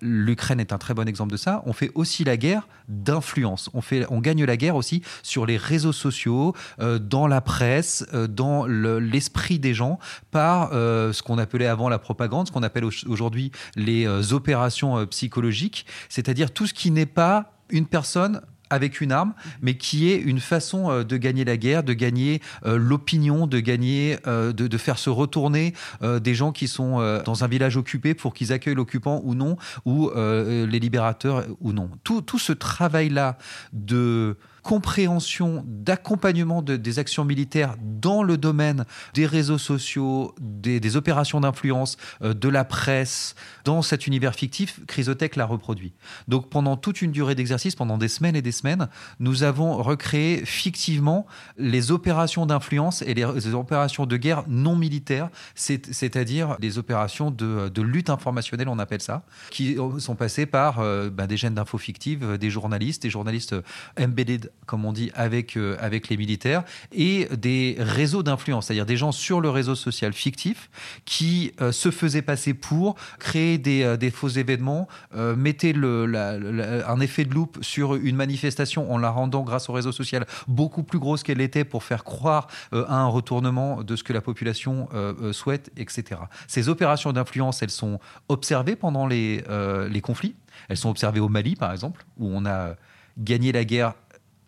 l'Ukraine 0.00 0.60
est 0.60 0.72
un 0.72 0.78
très 0.78 0.94
bon 0.94 1.08
exemple 1.08 1.32
de 1.32 1.36
ça. 1.36 1.62
On 1.66 1.72
fait 1.72 1.90
aussi 1.94 2.24
la 2.24 2.36
guerre 2.36 2.68
d'influence. 2.88 3.70
On, 3.74 3.80
on 4.10 4.20
gagne 4.20 4.44
la 4.44 4.56
guerre 4.56 4.76
aussi 4.76 5.02
sur 5.22 5.46
les 5.46 5.56
réseaux 5.56 5.92
sociaux, 5.92 6.54
euh, 6.80 6.98
dans 6.98 7.26
la 7.26 7.40
presse, 7.40 8.06
euh, 8.14 8.26
dans 8.26 8.66
l'esprit 8.66 9.58
des 9.58 9.74
gens, 9.74 9.98
par 10.30 10.70
ce 10.70 11.22
qu'on 11.22 11.38
appelait 11.38 11.66
avant 11.66 11.88
la 11.88 11.98
propagande, 11.98 12.46
ce 12.46 12.52
qu'on 12.52 12.62
appelle 12.62 12.84
aujourd'hui 12.84 13.50
les 13.76 14.32
opérations 14.32 15.06
psychologiques, 15.06 15.86
c'est-à-dire 16.08 16.50
tout 16.50 16.66
ce 16.66 16.74
qui 16.74 16.90
n'est 16.90 17.06
pas 17.06 17.52
une 17.70 17.86
personne 17.86 18.40
avec 18.70 19.00
une 19.00 19.12
arme, 19.12 19.34
mais 19.62 19.76
qui 19.76 20.10
est 20.10 20.16
une 20.16 20.40
façon 20.40 20.90
euh, 20.90 21.04
de 21.04 21.16
gagner 21.16 21.44
la 21.44 21.56
guerre, 21.56 21.82
de 21.82 21.92
gagner 21.92 22.40
euh, 22.66 22.76
l'opinion, 22.76 23.46
de 23.46 23.60
gagner, 23.60 24.18
euh, 24.26 24.52
de, 24.52 24.78
faire 24.78 24.98
se 24.98 25.10
retourner 25.10 25.74
des 26.20 26.34
gens 26.34 26.52
qui 26.52 26.68
sont 26.68 27.20
dans 27.24 27.42
un 27.42 27.48
village 27.48 27.76
occupé 27.76 28.14
pour 28.14 28.32
qu'ils 28.32 28.52
accueillent 28.52 28.76
l'occupant 28.76 29.20
ou 29.24 29.34
non, 29.34 29.56
ou 29.84 30.10
les 30.14 30.78
libérateurs 30.78 31.44
ou 31.60 31.72
non. 31.72 31.90
Tout, 32.04 32.22
tout 32.22 32.38
ce 32.38 32.52
travail-là 32.52 33.38
de 33.72 34.36
compréhension, 34.68 35.64
d'accompagnement 35.66 36.60
des 36.60 36.98
actions 36.98 37.24
militaires 37.24 37.76
dans 37.80 38.22
le 38.22 38.36
domaine 38.36 38.84
des 39.14 39.24
réseaux 39.24 39.56
sociaux, 39.56 40.34
des, 40.42 40.94
opérations 40.94 41.40
d'influence, 41.40 41.96
euh, 42.20 42.34
de 42.34 42.50
la 42.50 42.66
presse, 42.66 43.34
dans 43.64 43.80
cet 43.80 44.06
univers 44.06 44.34
fictif, 44.34 44.80
Chrysotech 44.86 45.36
l'a 45.36 45.46
reproduit. 45.46 45.94
Donc 46.28 46.50
pendant 46.50 46.76
toute 46.76 47.00
une 47.00 47.12
durée 47.12 47.34
d'exercice, 47.34 47.76
pendant 47.76 47.96
des 47.96 48.08
semaines 48.08 48.36
et 48.36 48.42
des 48.42 48.52
semaines, 48.52 48.88
nous 49.20 49.42
avons 49.42 49.78
recréé 49.78 50.44
fictivement 50.44 51.26
les 51.56 51.90
opérations 51.90 52.44
d'influence 52.44 53.00
et 53.00 53.14
les, 53.14 53.54
opérations 53.54 54.04
de 54.04 54.18
guerre 54.18 54.44
non 54.48 54.76
militaires, 54.76 55.30
c'est-à-dire 55.54 56.58
les 56.60 56.76
opérations 56.76 57.30
de, 57.30 57.80
lutte 57.80 58.10
informationnelle, 58.10 58.68
on 58.68 58.78
appelle 58.78 59.00
ça, 59.00 59.22
qui 59.50 59.78
sont 59.98 60.14
passées 60.14 60.44
par 60.44 60.80
euh, 60.80 61.08
ben, 61.08 61.26
des 61.26 61.38
chaînes 61.38 61.54
d'infos 61.54 61.78
fictives, 61.78 62.36
des 62.36 62.50
journalistes, 62.50 63.02
des 63.02 63.10
journalistes 63.10 63.54
embedded 63.98 64.50
comme 64.68 64.84
on 64.84 64.92
dit, 64.92 65.10
avec, 65.14 65.56
euh, 65.56 65.76
avec 65.80 66.08
les 66.08 66.16
militaires, 66.16 66.62
et 66.92 67.26
des 67.36 67.76
réseaux 67.78 68.22
d'influence, 68.22 68.66
c'est-à-dire 68.66 68.86
des 68.86 68.96
gens 68.96 69.12
sur 69.12 69.40
le 69.40 69.50
réseau 69.50 69.74
social 69.74 70.12
fictif 70.12 70.70
qui 71.04 71.52
euh, 71.60 71.72
se 71.72 71.90
faisaient 71.90 72.22
passer 72.22 72.54
pour 72.54 72.94
créer 73.18 73.58
des, 73.58 73.82
euh, 73.82 73.96
des 73.96 74.10
faux 74.10 74.28
événements, 74.28 74.86
mettaient 75.14 75.72
le, 75.72 76.84
un 76.86 77.00
effet 77.00 77.24
de 77.24 77.32
loupe 77.32 77.58
sur 77.62 77.94
une 77.94 78.14
manifestation 78.14 78.92
en 78.92 78.98
la 78.98 79.10
rendant, 79.10 79.42
grâce 79.42 79.70
au 79.70 79.72
réseau 79.72 79.90
social, 79.90 80.26
beaucoup 80.46 80.82
plus 80.82 80.98
grosse 80.98 81.22
qu'elle 81.22 81.40
était 81.40 81.64
pour 81.64 81.82
faire 81.82 82.04
croire 82.04 82.48
à 82.72 82.96
un 82.96 83.06
retournement 83.06 83.82
de 83.82 83.96
ce 83.96 84.04
que 84.04 84.12
la 84.12 84.20
population 84.20 84.88
souhaite, 85.32 85.70
etc. 85.78 86.20
Ces 86.46 86.68
opérations 86.68 87.12
d'influence, 87.12 87.62
elles 87.62 87.70
sont 87.70 87.98
observées 88.28 88.76
pendant 88.76 89.06
les, 89.06 89.42
les 89.88 90.00
conflits. 90.00 90.34
Elles 90.68 90.76
sont 90.76 90.90
observées 90.90 91.20
au 91.20 91.28
Mali, 91.28 91.56
par 91.56 91.72
exemple, 91.72 92.04
où 92.18 92.28
on 92.30 92.44
a 92.44 92.74
gagné 93.18 93.52
la 93.52 93.64
guerre 93.64 93.94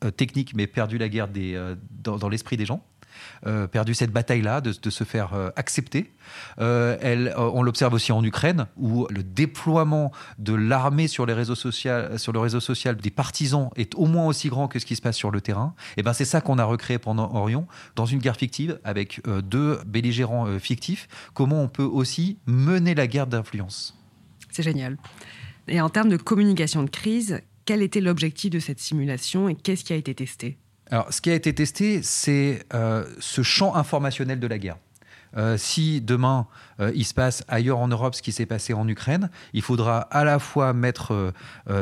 technique, 0.09 0.55
mais 0.55 0.67
perdu 0.67 0.99
la 0.99 1.09
guerre 1.09 1.29
des, 1.29 1.55
euh, 1.55 1.75
dans, 2.03 2.29
l'esprit 2.29 2.57
des 2.57 2.67
gens. 2.67 2.85
Euh, 3.47 3.67
perdu 3.67 3.93
cette 3.93 4.13
bataille-là, 4.13 4.61
de, 4.61 4.73
se 4.73 5.05
faire 5.05 5.33
accepter. 5.57 6.13
elle, 6.59 7.35
on 7.37 7.63
l'observe 7.63 7.93
aussi 7.93 8.13
en 8.13 8.25
Ukraine, 8.25 8.67
où 8.77 9.07
le 9.11 9.23
déploiement 9.23 10.13
de 10.39 10.55
l'armée 10.55 11.09
sur, 11.09 11.27
les 11.27 11.35
réseaux 11.35 11.55
sociaux, 11.55 12.17
sur 12.17 12.33
le 12.33 12.39
réseau 12.39 12.61
social 12.61 12.97
des 12.97 13.11
partisans 13.11 13.71
est 13.77 13.95
au 13.95 14.07
moins 14.07 14.27
aussi 14.27 14.49
grand 14.49 14.69
que 14.69 14.79
ce 14.79 14.87
qui 14.87 14.97
se 14.97 15.03
passe 15.03 15.17
sur 15.17 15.31
le 15.31 15.41
terrain. 15.41 15.75
Et 15.97 16.03
ben 16.03 16.13
c'est 16.13 16.25
ça 16.25 16.41
qu'on 16.41 16.59
a 16.59 16.65
recréé 16.65 16.99
pendant 16.99 17.35
Orion, 17.35 17.67
dans 17.97 18.07
une 18.07 18.21
guerre 18.21 18.37
fictive, 18.37 18.79
avec 18.85 19.21
deux 19.43 19.81
belligérants 19.87 20.59
fictifs. 20.59 21.09
Comment 21.35 21.63
on 21.63 21.69
peut 21.69 21.83
aussi 21.83 22.39
mener 22.47 22.95
la 22.95 23.07
guerre 23.07 23.27
d'influence 23.27 23.99
C'est 24.51 24.63
génial. 24.63 24.97
Et 25.69 25.81
en 25.81 25.89
termes 25.89 26.09
de 26.09 26.17
communication 26.17 26.83
de 26.83 26.91
crise, 26.91 27.43
quel 27.71 27.83
était 27.83 28.01
l'objectif 28.01 28.51
de 28.51 28.59
cette 28.59 28.81
simulation 28.81 29.49
et 29.49 29.55
qu'est-ce 29.55 29.85
qui 29.85 29.93
a 29.93 29.97
été 29.97 30.13
testé 30.13 30.59
Alors, 30.91 31.13
ce 31.13 31.21
qui 31.21 31.31
a 31.31 31.35
été 31.35 31.55
testé, 31.55 32.03
c'est 32.03 32.65
euh, 32.75 33.05
ce 33.21 33.43
champ 33.43 33.77
informationnel 33.77 34.41
de 34.41 34.47
la 34.49 34.59
guerre. 34.59 34.77
Euh, 35.37 35.57
si 35.57 36.01
demain 36.01 36.49
euh, 36.81 36.91
il 36.97 37.05
se 37.05 37.15
passe 37.15 37.45
ailleurs 37.47 37.79
en 37.79 37.87
Europe 37.87 38.17
ce 38.17 38.23
qui 38.23 38.33
s'est 38.33 38.45
passé 38.45 38.73
en 38.73 38.89
Ukraine, 38.89 39.31
il 39.53 39.63
faudra 39.63 40.01
à 40.01 40.25
la 40.25 40.41
fois 40.41 40.73
mettre 40.73 41.33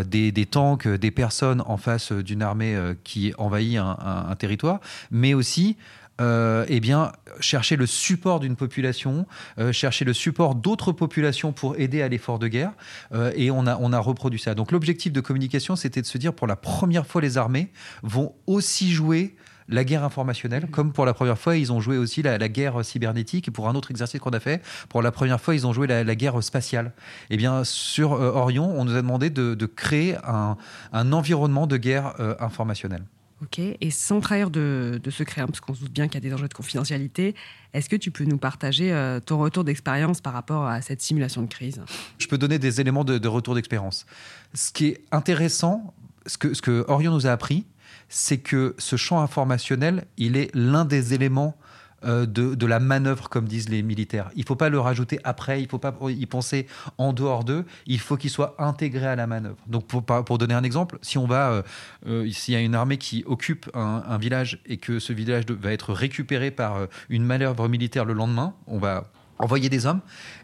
des, 0.05 0.45
tanks, 0.45 0.87
des 0.87 1.11
personnes 1.11 1.63
en 1.65 1.79
face 1.79 2.13
d'une 2.13 2.43
armée 2.43 2.79
qui 3.03 3.33
envahit 3.39 3.79
un, 3.79 4.37
territoire, 4.39 4.81
mais 5.11 5.33
aussi 5.33 5.79
euh, 6.21 6.65
eh 6.69 6.81
bien, 6.81 7.13
chercher 7.41 7.77
le 7.77 7.87
support 7.87 8.41
d'une 8.41 8.57
population, 8.57 9.27
euh, 9.59 9.73
chercher 9.73 10.05
le 10.05 10.13
support 10.13 10.57
d'autres 10.57 10.91
populations 10.93 11.53
pour 11.53 11.79
aider 11.79 12.03
à 12.03 12.09
l'effort 12.09 12.39
de 12.39 12.49
guerre. 12.49 12.73
Euh, 13.13 13.33
et 13.37 13.51
on 13.51 13.67
a, 13.67 13.77
on 13.81 13.93
a 13.93 13.99
reproduit 13.99 14.41
ça. 14.41 14.55
Donc 14.55 14.73
l'objectif 14.73 15.13
de 15.13 15.21
communication, 15.21 15.77
c'était 15.77 16.03
de 16.03 16.07
se 16.07 16.19
dire, 16.19 16.33
pour 16.35 16.47
la 16.47 16.57
première 16.57 17.07
fois, 17.07 17.21
les 17.21 17.39
armées 17.39 17.71
vont 18.03 18.35
aussi 18.47 18.91
jouer 18.91 19.37
la 19.71 19.85
guerre 19.85 20.03
informationnelle, 20.03 20.65
mmh. 20.65 20.71
comme 20.71 20.93
pour 20.95 21.05
la 21.05 21.13
première 21.13 21.39
fois, 21.39 21.55
ils 21.55 21.73
ont 21.73 21.81
joué 21.81 21.99
aussi 21.99 22.23
la, 22.23 22.39
guerre 22.49 22.85
cybernétique. 22.85 23.49
Et 23.49 23.51
pour 23.51 23.69
un 23.69 23.75
autre 23.75 23.91
exercice 23.91 24.19
qu'on 24.19 24.31
a 24.31 24.41
fait, 24.41 24.63
pour 24.89 25.03
la 25.03 25.13
première 25.13 25.41
fois, 25.41 25.55
ils 25.55 25.67
ont 25.67 25.73
joué 25.73 25.87
la, 25.87 26.15
guerre 26.17 26.43
spatiale. 26.43 26.93
Eh 27.31 27.37
bien, 27.37 27.63
sur 27.65 28.13
Orion, 28.13 28.75
on 28.77 28.87
nous 28.87 28.95
a 28.95 29.03
demandé 29.03 29.29
de, 29.31 29.67
créer 29.67 30.17
un, 30.27 30.57
un, 30.93 31.13
environnement 31.13 31.67
de 31.67 31.77
guerre 31.77 32.15
informationnelle. 32.41 33.05
Ok, 33.41 33.61
et 33.61 33.91
sans 33.91 34.21
trahir 34.21 34.51
de, 34.51 35.01
secret, 35.11 35.43
hein, 35.43 35.47
parce 35.47 35.61
qu'on 35.61 35.75
se 35.75 35.81
doute 35.81 35.93
bien 35.93 36.09
qu'il 36.09 36.15
y 36.15 36.27
a 36.27 36.29
des 36.29 36.35
enjeux 36.35 36.49
de 36.49 36.55
confidentialité, 36.55 37.37
est-ce 37.73 37.89
que 37.89 37.95
tu 37.95 38.11
peux 38.11 38.25
nous 38.25 38.39
partager 38.39 38.93
euh, 38.93 39.21
ton 39.21 39.39
retour 39.39 39.63
d'expérience 39.63 40.21
par 40.21 40.33
rapport 40.33 40.67
à 40.67 40.81
cette 40.83 41.01
simulation 41.01 41.43
de 41.43 41.47
crise? 41.47 41.81
Je 42.19 42.27
peux 42.27 42.39
donner 42.39 42.59
des 42.59 42.81
éléments 42.81 43.05
de, 43.05 43.29
retour 43.29 43.55
d'expérience. 43.55 44.07
Ce 44.55 44.73
qui 44.73 44.87
est 44.87 45.05
intéressant, 45.13 45.95
ce 46.27 46.37
que, 46.37 46.53
ce 46.53 46.63
que 46.63 46.85
Orion 46.89 47.13
nous 47.13 47.29
a 47.29 47.31
appris, 47.31 47.65
c'est 48.09 48.39
que 48.39 48.75
ce 48.79 48.97
champ 48.97 49.21
informationnel, 49.21 50.07
il 50.17 50.37
est 50.37 50.51
l'un 50.55 50.85
des 50.85 51.15
éléments 51.15 51.57
euh, 52.05 52.27
de, 52.27 52.67
la 52.67 52.79
manœuvre, 52.79 53.29
comme 53.29 53.47
disent 53.47 53.69
les 53.69 53.83
militaires. 53.83 54.31
Il 54.37 54.41
ne 54.41 54.47
faut 54.47 54.55
pas 54.55 54.69
le 54.69 54.79
rajouter 54.79 55.19
après, 55.25 55.61
il 55.61 55.65
ne 55.65 55.69
faut 55.69 55.79
pas 55.79 55.95
y 56.09 56.27
penser 56.27 56.67
en 56.97 57.13
dehors 57.13 57.45
d'eux, 57.45 57.65
il 57.87 57.99
faut 57.99 58.17
qu'il 58.17 58.31
soit 58.31 58.55
intégré 58.59 59.07
à 59.07 59.17
la 59.17 59.27
manœuvre. 59.27 59.57
Donc 59.67 59.87
pour, 59.87 60.05
pour 60.05 60.39
donner 60.39 60.55
un 60.55 60.63
exemple, 60.63 60.99
si 61.03 61.19
on 61.19 61.27
va, 61.27 61.51
euh, 61.51 61.63
euh, 62.07 62.31
s'il 62.31 62.55
y 62.55 62.57
a 62.57 62.61
une 62.61 62.75
armée 62.75 62.99
qui 62.99 63.25
occupe 63.27 63.69
un, 63.75 64.19
village 64.19 64.61
et 64.67 64.77
que 64.77 64.99
ce 64.99 65.13
village 65.13 65.45
va 65.49 65.73
être 65.73 65.93
récupéré 65.93 66.51
par 66.51 66.87
une 67.09 67.25
manœuvre 67.25 67.69
militaire 67.69 68.05
le 68.05 68.15
lendemain, 68.15 68.55
on 68.67 68.79
va 68.79 69.11
envoyer 69.39 69.69
des 69.69 69.87
hommes, 69.87 70.01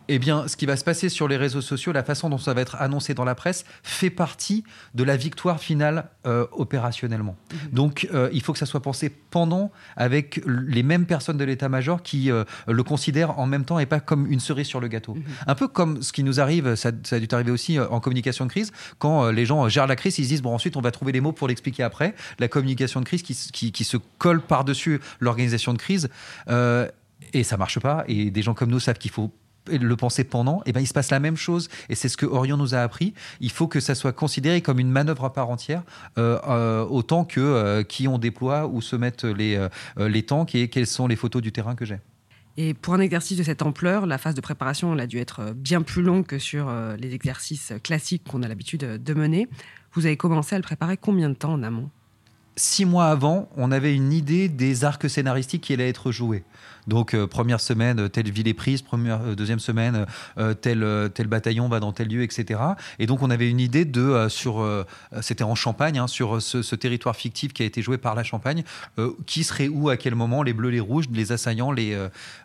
eh 0.08 0.18
bien, 0.18 0.46
ce 0.48 0.56
qui 0.56 0.66
va 0.66 0.76
se 0.76 0.84
passer 0.84 1.08
sur 1.08 1.28
les 1.28 1.36
réseaux 1.36 1.60
sociaux, 1.60 1.92
la 1.92 2.04
façon 2.04 2.28
dont 2.28 2.38
ça 2.38 2.52
va 2.52 2.60
être 2.60 2.76
annoncé 2.76 3.14
dans 3.14 3.24
la 3.24 3.34
presse, 3.34 3.64
fait 3.82 4.10
partie 4.10 4.64
de 4.94 5.02
la 5.02 5.16
victoire 5.16 5.60
finale 5.60 6.10
euh, 6.26 6.46
opérationnellement. 6.52 7.36
Mhm. 7.52 7.58
Donc, 7.72 8.08
euh, 8.12 8.28
il 8.32 8.42
faut 8.42 8.52
que 8.52 8.58
ça 8.58 8.66
soit 8.66 8.82
pensé 8.82 9.08
pendant, 9.08 9.70
avec 9.96 10.42
les 10.46 10.82
mêmes 10.82 11.06
personnes 11.06 11.38
de 11.38 11.44
l'état-major 11.44 12.02
qui 12.02 12.30
euh, 12.30 12.44
le 12.68 12.82
considèrent 12.82 13.38
en 13.38 13.46
même 13.46 13.64
temps 13.64 13.78
et 13.78 13.86
pas 13.86 14.00
comme 14.00 14.30
une 14.30 14.40
cerise 14.40 14.66
sur 14.66 14.80
le 14.80 14.88
gâteau. 14.88 15.14
Mhm. 15.14 15.22
Un 15.46 15.54
peu 15.54 15.68
comme 15.68 16.02
ce 16.02 16.12
qui 16.12 16.22
nous 16.22 16.40
arrive, 16.40 16.74
ça, 16.74 16.90
a 17.10 17.18
dû 17.18 17.26
arriver 17.32 17.50
aussi 17.50 17.80
en 17.80 18.00
communication 18.00 18.44
de 18.44 18.50
crise, 18.50 18.72
quand 18.98 19.30
les 19.30 19.46
gens 19.46 19.68
gèrent 19.68 19.86
la 19.86 19.96
crise, 19.96 20.18
ils 20.18 20.24
se 20.24 20.28
disent, 20.28 20.42
bon, 20.42 20.54
ensuite, 20.54 20.76
on 20.76 20.80
va 20.80 20.90
trouver 20.90 21.12
les 21.12 21.20
mots 21.20 21.32
pour 21.32 21.48
l'expliquer 21.48 21.82
après. 21.82 22.14
La 22.38 22.48
communication 22.48 23.00
de 23.00 23.06
crise 23.06 23.22
qui, 23.22 23.72
qui 23.72 23.84
se 23.84 23.96
colle 24.18 24.42
par-dessus 24.42 25.00
l'organisation 25.20 25.72
de 25.72 25.78
crise 25.78 26.08
et 27.34 27.44
ça 27.44 27.56
marche 27.56 27.80
pas. 27.80 28.04
Et 28.08 28.30
des 28.30 28.42
gens 28.42 28.54
comme 28.54 28.70
nous 28.70 28.80
savent 28.80 28.98
qu'il 28.98 29.10
faut 29.10 29.30
le 29.66 29.96
penser 29.96 30.24
pendant, 30.24 30.62
et 30.66 30.72
ben 30.72 30.80
il 30.80 30.86
se 30.86 30.92
passe 30.92 31.10
la 31.10 31.20
même 31.20 31.36
chose. 31.36 31.68
Et 31.88 31.94
c'est 31.94 32.08
ce 32.08 32.16
que 32.16 32.26
Orion 32.26 32.56
nous 32.56 32.74
a 32.74 32.80
appris. 32.80 33.14
Il 33.40 33.50
faut 33.50 33.66
que 33.66 33.80
ça 33.80 33.94
soit 33.94 34.12
considéré 34.12 34.60
comme 34.60 34.78
une 34.78 34.90
manœuvre 34.90 35.24
à 35.24 35.32
part 35.32 35.50
entière, 35.50 35.82
euh, 36.18 36.38
euh, 36.48 36.84
autant 36.84 37.24
que 37.24 37.40
euh, 37.40 37.82
qui 37.82 38.08
on 38.08 38.18
déploie, 38.18 38.66
où 38.66 38.80
se 38.80 38.96
mettent 38.96 39.24
les, 39.24 39.66
les 39.96 40.22
tanks 40.22 40.54
et 40.54 40.68
quelles 40.68 40.86
sont 40.86 41.06
les 41.06 41.16
photos 41.16 41.42
du 41.42 41.52
terrain 41.52 41.74
que 41.74 41.84
j'ai. 41.84 41.98
Et 42.56 42.72
pour 42.72 42.94
un 42.94 43.00
exercice 43.00 43.36
de 43.36 43.42
cette 43.42 43.62
ampleur, 43.62 44.06
la 44.06 44.16
phase 44.16 44.34
de 44.34 44.40
préparation 44.40 44.94
elle 44.94 45.00
a 45.00 45.06
dû 45.08 45.18
être 45.18 45.52
bien 45.54 45.82
plus 45.82 46.02
longue 46.02 46.24
que 46.24 46.38
sur 46.38 46.72
les 46.98 47.12
exercices 47.12 47.72
classiques 47.82 48.22
qu'on 48.28 48.44
a 48.44 48.48
l'habitude 48.48 49.02
de 49.02 49.14
mener. 49.14 49.48
Vous 49.92 50.06
avez 50.06 50.16
commencé 50.16 50.54
à 50.54 50.58
le 50.58 50.62
préparer 50.62 50.96
combien 50.96 51.28
de 51.30 51.34
temps 51.34 51.52
en 51.52 51.64
amont? 51.64 51.90
Six 52.56 52.84
mois 52.84 53.06
avant, 53.06 53.48
on 53.56 53.72
avait 53.72 53.94
une 53.94 54.12
idée 54.12 54.48
des 54.48 54.84
arcs 54.84 55.10
scénaristiques 55.10 55.62
qui 55.62 55.72
allaient 55.72 55.88
être 55.88 56.12
joués. 56.12 56.44
Donc 56.86 57.14
euh, 57.14 57.26
première 57.26 57.60
semaine, 57.60 58.00
euh, 58.00 58.08
telle 58.08 58.30
ville 58.30 58.48
est 58.48 58.54
prise, 58.54 58.82
première, 58.82 59.20
euh, 59.22 59.34
deuxième 59.34 59.58
semaine, 59.58 60.06
tel, 60.60 60.86
tel 61.14 61.26
bataillon 61.26 61.68
va 61.68 61.80
dans 61.80 61.92
tel 61.92 62.08
lieu, 62.08 62.22
etc. 62.22 62.60
Et 62.98 63.06
donc 63.06 63.22
on 63.22 63.30
avait 63.30 63.48
une 63.48 63.60
idée 63.60 63.84
de, 63.84 64.26
sur, 64.28 64.64
c'était 65.20 65.44
en 65.44 65.54
Champagne, 65.54 65.98
hein, 65.98 66.06
sur 66.06 66.40
ce, 66.42 66.74
territoire 66.74 67.16
fictif 67.16 67.52
qui 67.52 67.62
a 67.62 67.66
été 67.66 67.82
joué 67.82 67.98
par 67.98 68.14
la 68.14 68.22
Champagne, 68.22 68.64
qui 69.26 69.44
serait 69.44 69.68
où, 69.68 69.88
à 69.88 69.96
quel 69.96 70.14
moment, 70.14 70.42
les 70.42 70.52
bleus, 70.52 70.70
les 70.70 70.80
rouges, 70.80 71.06
les 71.12 71.32
assaillants, 71.32 71.72
les, 71.72 71.96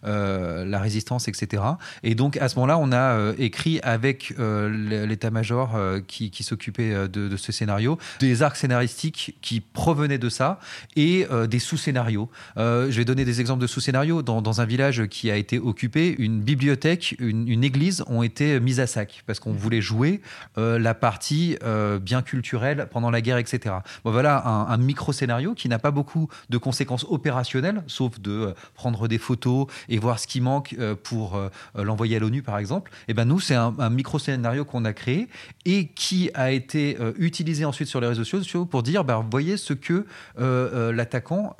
la 0.04 0.80
résistance, 0.80 1.28
etc. 1.28 1.63
Et 2.04 2.15
donc 2.15 2.38
à 2.38 2.50
ce 2.50 2.56
moment-là, 2.56 2.78
on 2.78 2.91
a 2.91 3.34
écrit 3.38 3.80
avec 3.82 4.34
l'état-major 4.38 5.78
qui, 6.08 6.43
s'occupait 6.43 7.08
de, 7.08 7.28
de, 7.28 7.38
ce 7.38 7.52
scénario, 7.52 7.98
des 8.19 8.43
arcs 8.43 8.58
scénaristiques 8.58 9.38
qui 9.41 9.62
provenaient 9.62 9.98
de 10.07 10.29
ça 10.29 10.59
et 10.95 11.27
des 11.49 11.59
sous-scénarios. 11.59 12.29
je 12.57 12.89
vais 12.89 13.05
donner 13.05 13.25
des 13.25 13.41
exemples 13.41 13.62
de 13.62 13.67
sous-scénarios 13.67 14.21
dans, 14.21 14.62
un 14.62 14.65
village 14.65 15.07
qui 15.07 15.29
a 15.29 15.35
été 15.35 15.59
occupé, 15.59 16.15
une 16.17 16.41
bibliothèque, 16.41 17.15
une, 17.19 17.63
église 17.63 18.03
ont 18.07 18.23
été 18.23 18.59
mises 18.59 18.79
à 18.79 18.88
sac 18.88 19.23
parce 19.27 19.39
qu'on 19.39 19.53
voulait 19.53 19.81
jouer 19.81 20.21
euh, 20.57 20.79
la 20.79 20.93
partie 20.93 21.57
euh, 21.63 21.99
bien 21.99 22.21
culturelle 22.21 22.88
pendant 22.91 23.12
la 23.12 23.21
guerre, 23.21 23.38
etc. 23.38 23.75
Bon, 24.03 24.12
voilà 24.12 24.45
un, 24.45 24.77
micro-scénario 24.77 25.53
qui 25.53 25.69
n'a 25.69 25.79
pas 25.79 25.91
beaucoup 25.91 26.29
de 26.49 26.57
conséquences 26.57 27.05
opérationnelles, 27.09 27.83
sauf 27.88 28.19
de 28.19 28.31
euh, 28.31 28.53
prendre 28.73 29.07
des 29.07 29.17
photos 29.17 29.67
et 29.89 29.97
voir 29.97 30.19
ce 30.19 30.27
qui 30.27 30.41
manque 30.41 30.75
pour 31.03 31.39
l'envoyer 31.75 32.17
à 32.17 32.19
l'ONU, 32.19 32.41
par 32.41 32.57
exemple. 32.57 32.91
Et 33.07 33.12
eh 33.12 33.13
ben 33.13 33.25
nous, 33.25 33.39
c'est 33.39 33.55
un, 33.55 33.89
micro-scénario 33.89 34.65
qu'on 34.65 34.85
a 34.85 34.93
créé 34.93 35.27
et 35.65 35.88
qui 35.88 36.29
a 36.33 36.51
été 36.51 36.97
utilisé 37.17 37.65
ensuite 37.65 37.88
sur 37.88 37.99
les 37.99 38.07
réseaux 38.07 38.23
sociaux 38.23 38.65
pour 38.65 38.83
dire, 38.83 39.03
bah, 39.03 39.23
voyez 39.29 39.57
ce 39.57 39.73
que 39.73 39.88
l'attaquant 40.38 41.56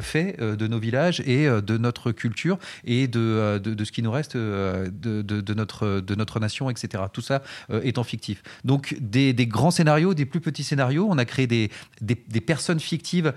fait 0.00 0.36
de 0.40 0.66
nos 0.66 0.78
villages 0.78 1.20
et 1.20 1.46
de 1.46 1.78
notre 1.78 2.12
culture 2.12 2.58
et 2.84 3.08
de, 3.08 3.20
euh, 3.20 3.58
de, 3.58 3.84
ce 3.84 3.92
qui 3.92 4.02
nous 4.02 4.10
reste 4.10 4.36
euh, 4.36 4.88
de, 4.90 5.22
de, 5.22 5.54
notre, 5.54 6.00
de 6.00 6.14
notre 6.14 6.40
nation, 6.40 6.70
etc. 6.70 7.04
Tout 7.12 7.20
ça 7.20 7.42
euh, 7.70 7.80
étant 7.84 8.04
fictif. 8.04 8.42
Donc 8.64 8.96
des, 9.00 9.32
des, 9.32 9.46
grands 9.46 9.70
scénarios, 9.70 10.14
des 10.14 10.26
plus 10.26 10.40
petits 10.40 10.64
scénarios, 10.64 11.06
on 11.08 11.18
a 11.18 11.24
créé 11.24 11.46
des, 11.46 11.70
des, 12.00 12.22
des 12.26 12.40
personnes 12.40 12.80
fictives 12.80 13.32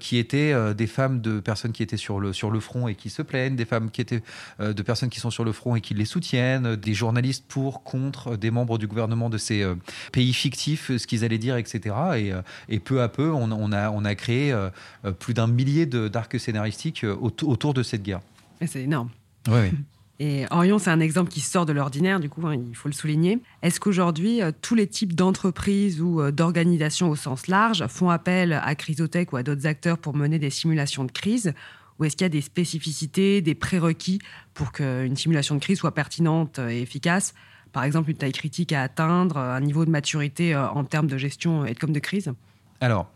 qui 0.00 0.18
étaient 0.18 0.74
des 0.74 0.86
femmes 0.86 1.20
de 1.20 1.40
personnes 1.40 1.72
qui 1.72 1.82
étaient 1.82 1.96
sur 1.96 2.20
le, 2.20 2.32
sur 2.32 2.50
le 2.50 2.60
front 2.60 2.88
et 2.88 2.94
qui 2.94 3.10
se 3.10 3.22
plaignent, 3.22 3.56
des 3.56 3.64
femmes 3.64 3.90
qui 3.90 4.00
étaient 4.00 4.22
de 4.60 4.82
personnes 4.82 5.08
qui 5.08 5.20
sont 5.20 5.30
sur 5.30 5.44
le 5.44 5.52
front 5.52 5.76
et 5.76 5.80
qui 5.80 5.94
les 5.94 6.04
soutiennent, 6.04 6.76
des 6.76 6.94
journalistes 6.94 7.44
pour, 7.48 7.82
contre, 7.82 8.36
des 8.36 8.50
membres 8.50 8.78
du 8.78 8.86
gouvernement 8.86 9.30
de 9.30 9.38
ces 9.38 9.66
pays 10.12 10.32
fictifs, 10.32 10.96
ce 10.96 11.06
qu'ils 11.06 11.24
allaient 11.24 11.38
dire, 11.38 11.56
etc. 11.56 11.94
Et, 12.16 12.32
et, 12.68 12.80
peu 12.80 13.02
à 13.02 13.08
peu, 13.08 13.30
on, 13.30 13.50
on, 13.50 13.67
a, 13.72 13.90
on 13.90 14.04
a 14.04 14.14
créé 14.14 14.54
plus 15.18 15.34
d'un 15.34 15.46
millier 15.46 15.86
d'arcs 15.86 16.38
scénaristiques 16.38 17.04
autour 17.04 17.74
de 17.74 17.82
cette 17.82 18.02
guerre. 18.02 18.20
C'est 18.66 18.82
énorme. 18.82 19.10
Oui, 19.48 19.72
Et 20.20 20.46
Orion, 20.50 20.78
c'est 20.78 20.90
un 20.90 20.98
exemple 20.98 21.30
qui 21.30 21.40
sort 21.40 21.64
de 21.64 21.72
l'ordinaire, 21.72 22.18
du 22.18 22.28
coup, 22.28 22.44
hein, 22.44 22.54
il 22.54 22.74
faut 22.74 22.88
le 22.88 22.94
souligner. 22.94 23.38
Est-ce 23.62 23.78
qu'aujourd'hui, 23.78 24.42
euh, 24.42 24.50
tous 24.62 24.74
les 24.74 24.88
types 24.88 25.14
d'entreprises 25.14 26.00
ou 26.00 26.20
euh, 26.20 26.32
d'organisations 26.32 27.08
au 27.08 27.14
sens 27.14 27.46
large 27.46 27.86
font 27.86 28.10
appel 28.10 28.52
à 28.52 28.74
Chrysotech 28.74 29.32
ou 29.32 29.36
à 29.36 29.44
d'autres 29.44 29.66
acteurs 29.66 29.96
pour 29.96 30.16
mener 30.16 30.40
des 30.40 30.50
simulations 30.50 31.04
de 31.04 31.12
crise? 31.12 31.54
Ou 31.98 32.04
est-ce 32.04 32.16
qu'il 32.16 32.24
y 32.24 32.26
a 32.26 32.30
des 32.30 32.40
spécificités, 32.40 33.42
des 33.42 33.54
prérequis 33.54 34.18
pour 34.54 34.72
qu'une 34.72 35.16
simulation 35.16 35.54
de 35.54 35.60
crise 35.60 35.78
soit 35.78 35.94
pertinente 35.94 36.58
et 36.58 36.82
efficace? 36.82 37.32
Par 37.72 37.84
exemple, 37.84 38.10
une 38.10 38.16
taille 38.16 38.32
critique 38.32 38.72
à 38.72 38.82
atteindre, 38.82 39.36
un 39.36 39.60
niveau 39.60 39.84
de 39.84 39.90
maturité 39.90 40.52
euh, 40.52 40.68
en 40.68 40.82
termes 40.82 41.06
de 41.06 41.16
gestion 41.16 41.64
et 41.64 41.74
de 41.74 41.86
de 41.86 41.98
crise? 42.00 42.32
Alors, 42.80 43.08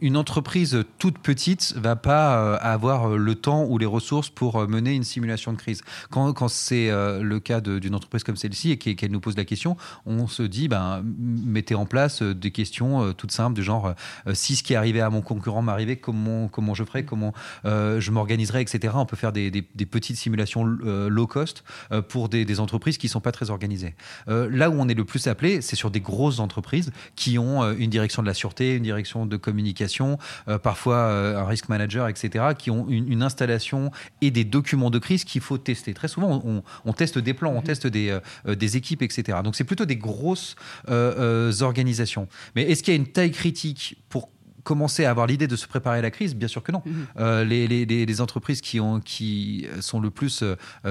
une 0.00 0.16
entreprise 0.16 0.84
toute 0.98 1.18
petite 1.18 1.74
va 1.76 1.96
pas 1.96 2.38
euh, 2.38 2.58
avoir 2.60 3.10
euh, 3.10 3.16
le 3.16 3.34
temps 3.34 3.64
ou 3.64 3.78
les 3.78 3.86
ressources 3.86 4.30
pour 4.30 4.56
euh, 4.56 4.66
mener 4.66 4.94
une 4.94 5.04
simulation 5.04 5.52
de 5.52 5.58
crise. 5.58 5.82
Quand, 6.10 6.48
c'est 6.48 6.90
le 6.90 7.38
cas 7.38 7.60
d'une 7.60 7.94
entreprise 7.94 8.24
comme 8.24 8.36
celle-ci 8.36 8.70
et 8.70 8.76
qu'elle 8.76 9.10
nous 9.10 9.20
pose 9.20 9.36
la 9.36 9.44
question, 9.44 9.76
on 10.06 10.26
se 10.26 10.42
dit, 10.42 10.68
ben, 10.68 11.02
mettez 11.04 11.74
en 11.74 11.86
place 11.86 12.22
des 12.22 12.50
questions 12.50 13.12
toutes 13.12 13.32
simples 13.32 13.54
du 13.54 13.62
genre, 13.62 13.94
si 14.32 14.56
ce 14.56 14.62
qui 14.62 14.72
est 14.72 14.76
arrivé 14.76 15.00
à 15.00 15.10
mon 15.10 15.20
concurrent 15.20 15.62
m'arrivait, 15.62 15.96
comment, 15.96 16.48
comment 16.48 16.74
je 16.74 16.84
ferais, 16.84 17.04
comment 17.04 17.32
je 17.64 18.10
m'organiserais, 18.10 18.62
etc. 18.62 18.94
On 18.96 19.06
peut 19.06 19.16
faire 19.16 19.32
des, 19.32 19.50
petites 19.90 20.16
simulations 20.16 20.64
low 20.64 21.26
cost 21.26 21.64
pour 22.08 22.28
des, 22.28 22.60
entreprises 22.60 22.98
qui 22.98 23.08
sont 23.08 23.20
pas 23.20 23.32
très 23.32 23.50
organisées. 23.50 23.94
là 24.26 24.70
où 24.70 24.74
on 24.78 24.88
est 24.88 24.94
le 24.94 25.04
plus 25.04 25.26
appelé, 25.26 25.60
c'est 25.60 25.76
sur 25.76 25.90
des 25.90 26.00
grosses 26.00 26.38
entreprises 26.38 26.92
qui 27.16 27.38
ont 27.38 27.70
une 27.72 27.90
direction 27.90 28.22
de 28.22 28.26
la 28.26 28.34
sûreté, 28.34 28.74
une 28.74 28.82
direction 28.82 29.26
de 29.26 29.36
communication 29.36 29.89
euh, 30.00 30.58
parfois 30.58 30.96
euh, 30.96 31.38
un 31.38 31.46
risk 31.46 31.68
manager, 31.68 32.08
etc., 32.08 32.44
qui 32.56 32.70
ont 32.70 32.86
une, 32.88 33.20
installation 33.20 33.90
et 34.22 34.30
des 34.30 34.44
documents 34.44 34.90
de 34.90 34.98
crise 34.98 35.24
qu'il 35.24 35.42
faut 35.42 35.58
tester. 35.58 35.92
Très 35.92 36.08
souvent, 36.08 36.42
on, 36.84 36.92
teste 36.92 37.18
des 37.18 37.34
plans, 37.34 37.50
on 37.50 37.58
mhm. 37.58 37.64
teste 37.64 37.86
des, 37.86 38.18
euh, 38.46 38.54
des 38.54 38.76
équipes, 38.76 39.02
etc. 39.02 39.38
Donc 39.44 39.56
c'est 39.56 39.64
plutôt 39.64 39.84
des 39.84 39.96
grosses 39.96 40.56
organisations. 40.88 42.28
Mais 42.56 42.62
est-ce 42.62 42.82
qu'il 42.82 42.94
y 42.94 42.96
a 42.96 43.00
une 43.00 43.06
taille 43.06 43.30
critique 43.30 43.96
pour 44.08 44.30
commencer 44.62 45.04
à 45.04 45.10
avoir 45.10 45.26
l'idée 45.26 45.46
de 45.46 45.56
se 45.56 45.66
préparer 45.66 45.98
à 45.98 46.02
la 46.02 46.10
crise? 46.10 46.34
Bien 46.34 46.48
sûr 46.48 46.62
que 46.62 46.72
non. 46.72 46.82
Mhm. 46.84 47.48
les, 47.48 47.66
les, 47.84 48.20
entreprises 48.20 48.60
qui, 48.60 48.80
ont, 48.80 49.00
qui 49.00 49.66
sont 49.80 50.00
le 50.00 50.10
plus 50.10 50.44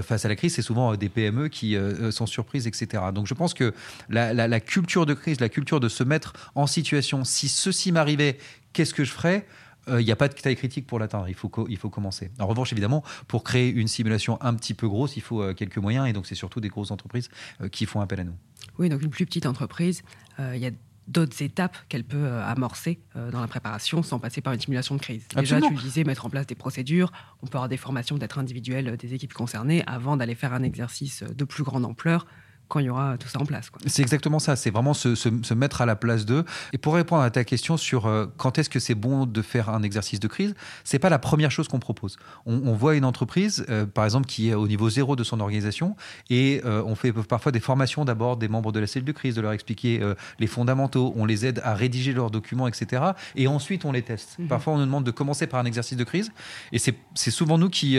face 0.04 0.26
à 0.26 0.28
la 0.28 0.36
crise, 0.36 0.56
c'est 0.56 0.62
souvent 0.62 0.96
des 0.96 1.10
PME 1.10 1.48
qui 1.48 1.78
sont 2.12 2.26
surprises, 2.26 2.68
etc. 2.68 3.04
Donc 3.14 3.28
je 3.28 3.34
pense 3.34 3.54
que 3.54 3.74
la, 4.10 4.34
la, 4.34 4.60
culture 4.60 5.06
de 5.06 5.14
crise, 5.14 5.40
la 5.40 5.50
culture 5.50 5.80
de 5.80 5.90
se 5.90 6.04
mettre 6.04 6.34
en 6.56 6.68
situation, 6.68 7.24
si 7.24 7.50
ceci 7.50 7.92
m'arrivait 7.92 8.38
qu'est-ce 8.74 8.94
que 8.94 9.04
je 9.04 9.12
ferais? 9.12 9.46
Il 9.88 9.94
euh, 9.94 10.04
n'y 10.04 10.12
a 10.12 10.16
pas 10.16 10.28
de 10.28 10.34
taille 10.34 10.56
critique 10.56 10.86
pour 10.86 11.00
l'atteindre, 11.00 11.28
il 11.30 11.36
faut, 11.36 11.52
il 11.68 11.78
faut 11.78 11.90
commencer. 11.90 12.32
En 12.40 12.48
revanche, 12.48 12.72
évidemment, 12.72 13.04
pour 13.28 13.44
créer 13.44 13.70
une 13.70 13.88
simulation 13.88 14.38
un 14.42 14.54
petit 14.54 14.74
peu 14.74 14.88
grosse, 14.88 15.18
il 15.18 15.22
faut 15.22 15.42
euh, 15.42 15.54
quelques 15.54 15.78
moyens, 15.78 16.08
et 16.08 16.14
donc 16.14 16.28
c'est 16.28 16.36
surtout 16.36 16.60
des 16.60 16.70
grosses 16.70 16.92
entreprises 16.92 17.30
euh, 17.62 17.70
qui 17.70 17.86
font 17.86 18.02
appel 18.02 18.20
à 18.20 18.24
nous. 18.24 18.36
Oui, 18.78 18.90
donc 18.90 19.02
une 19.02 19.10
plus 19.10 19.26
petite 19.26 19.46
entreprise, 19.46 20.04
il 20.38 20.60
y 20.60 20.66
a 20.66 20.72
d'autres 21.08 21.42
étapes 21.42 21.76
qu'elle 21.90 22.06
peut 22.06 22.32
amorcer 22.32 23.02
dans 23.14 23.42
la 23.42 23.48
préparation 23.48 24.04
sans 24.04 24.20
passer 24.20 24.40
par 24.40 24.54
une 24.54 24.60
simulation 24.62 24.96
de 24.96 25.02
crise. 25.02 25.28
Déjà, 25.36 25.60
tu 25.60 25.74
le 25.74 25.82
disais, 25.82 26.06
mettre 26.06 26.26
en 26.26 26.30
place 26.30 26.48
des 26.48 26.56
procédures, 26.56 27.12
on 27.42 27.48
peut 27.48 27.58
avoir 27.58 27.68
des 27.68 27.76
formations 27.76 28.18
peut-être 28.18 28.40
individuelles 28.40 28.96
des 28.96 29.14
équipes 29.14 29.34
concernées 29.34 29.84
avant 29.86 30.16
d'aller 30.16 30.36
faire 30.36 30.54
un 30.54 30.64
exercice 30.64 31.24
de 31.24 31.44
plus 31.44 31.64
grande 31.64 31.84
ampleur 31.84 32.26
quand 32.70 32.80
il 32.80 32.86
y 32.86 32.90
aura 32.90 33.18
tout 33.18 33.28
ça 33.28 33.42
en 33.42 33.46
place. 33.46 33.70
C'est 33.88 34.04
exactement 34.04 34.40
ça, 34.40 34.56
c'est 34.56 34.70
vraiment 34.70 34.94
se, 34.94 35.54
mettre 35.54 35.82
à 35.82 35.86
la 35.86 35.96
place 35.96 36.26
d'eux. 36.26 36.46
Et 36.72 36.78
pour 36.78 36.94
répondre 36.94 37.24
à 37.24 37.30
ta 37.32 37.44
question 37.44 37.76
sur 37.76 38.06
euh, 38.06 38.28
quand 38.38 38.58
est-ce 38.58 38.70
que 38.70 38.80
c'est 38.80 38.96
bon 38.96 39.26
de 39.26 39.42
faire 39.42 39.70
un 39.70 39.84
exercice 39.84 40.20
de 40.20 40.28
crise, 40.28 40.54
c'est 40.84 41.00
pas 41.00 41.10
la 41.10 41.20
première 41.20 41.52
chose 41.52 41.68
qu'on 41.68 41.80
propose. 41.80 42.18
On, 42.46 42.74
voit 42.74 42.96
une 42.96 43.06
entreprise, 43.06 43.66
euh, 43.70 43.86
par 43.86 44.06
exemple, 44.06 44.28
qui 44.28 44.50
est 44.50 44.54
au 44.54 44.68
niveau 44.68 44.90
zéro 44.90 45.16
de 45.16 45.24
son 45.24 45.40
organisation, 45.40 45.96
et 46.30 46.62
euh, 46.64 46.84
on 46.86 46.96
fait 46.96 47.12
parfois 47.12 47.52
des 47.52 47.60
formations 47.60 48.06
d'abord 48.06 48.38
des 48.38 48.48
membres 48.48 48.72
de 48.72 48.80
la 48.80 48.88
cellule 48.88 49.08
de 49.08 49.12
crise, 49.12 49.36
de 49.36 49.42
leur 49.42 49.52
expliquer 49.52 50.02
les 50.38 50.48
fondamentaux, 50.48 51.14
on 51.16 51.26
les 51.26 51.46
aide 51.46 51.62
à 51.64 51.74
rédiger 51.74 52.14
leurs 52.14 52.30
documents, 52.30 52.68
etc. 52.68 53.04
Et 53.36 53.48
ensuite, 53.48 53.84
on 53.84 53.92
les 53.92 54.04
teste. 54.04 54.38
Mhm. 54.38 54.48
Parfois, 54.48 54.74
on 54.74 54.78
nous 54.78 54.86
demande 54.86 55.04
de 55.04 55.12
commencer 55.12 55.48
par 55.48 55.60
un 55.60 55.66
exercice 55.66 55.98
de 55.98 56.04
crise, 56.04 56.32
et 56.72 56.78
c'est 56.78 57.32
souvent 57.32 57.58
nous 57.58 57.70
qui 57.70 57.98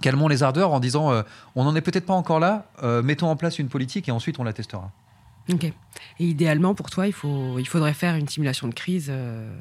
calmons 0.00 0.28
les 0.28 0.42
ardeurs 0.42 0.72
en 0.72 0.80
disant 0.80 1.10
euh, 1.10 1.22
on 1.54 1.64
n'en 1.64 1.74
est 1.74 1.80
peut-être 1.80 2.06
pas 2.06 2.14
encore 2.14 2.40
là, 2.40 2.66
euh, 2.82 3.02
mettons 3.02 3.28
en 3.28 3.36
place 3.36 3.58
une 3.58 3.68
politique 3.68 4.08
et 4.08 4.12
ensuite 4.12 4.38
on 4.38 4.44
la 4.44 4.52
testera. 4.52 4.92
Ok. 5.50 5.64
Et 5.64 5.74
idéalement, 6.18 6.74
pour 6.74 6.90
toi, 6.90 7.06
il, 7.06 7.12
faut, 7.12 7.58
il 7.58 7.66
faudrait 7.66 7.94
faire 7.94 8.16
une 8.16 8.28
simulation 8.28 8.68
de 8.68 8.74
crise 8.74 9.06
euh, 9.10 9.56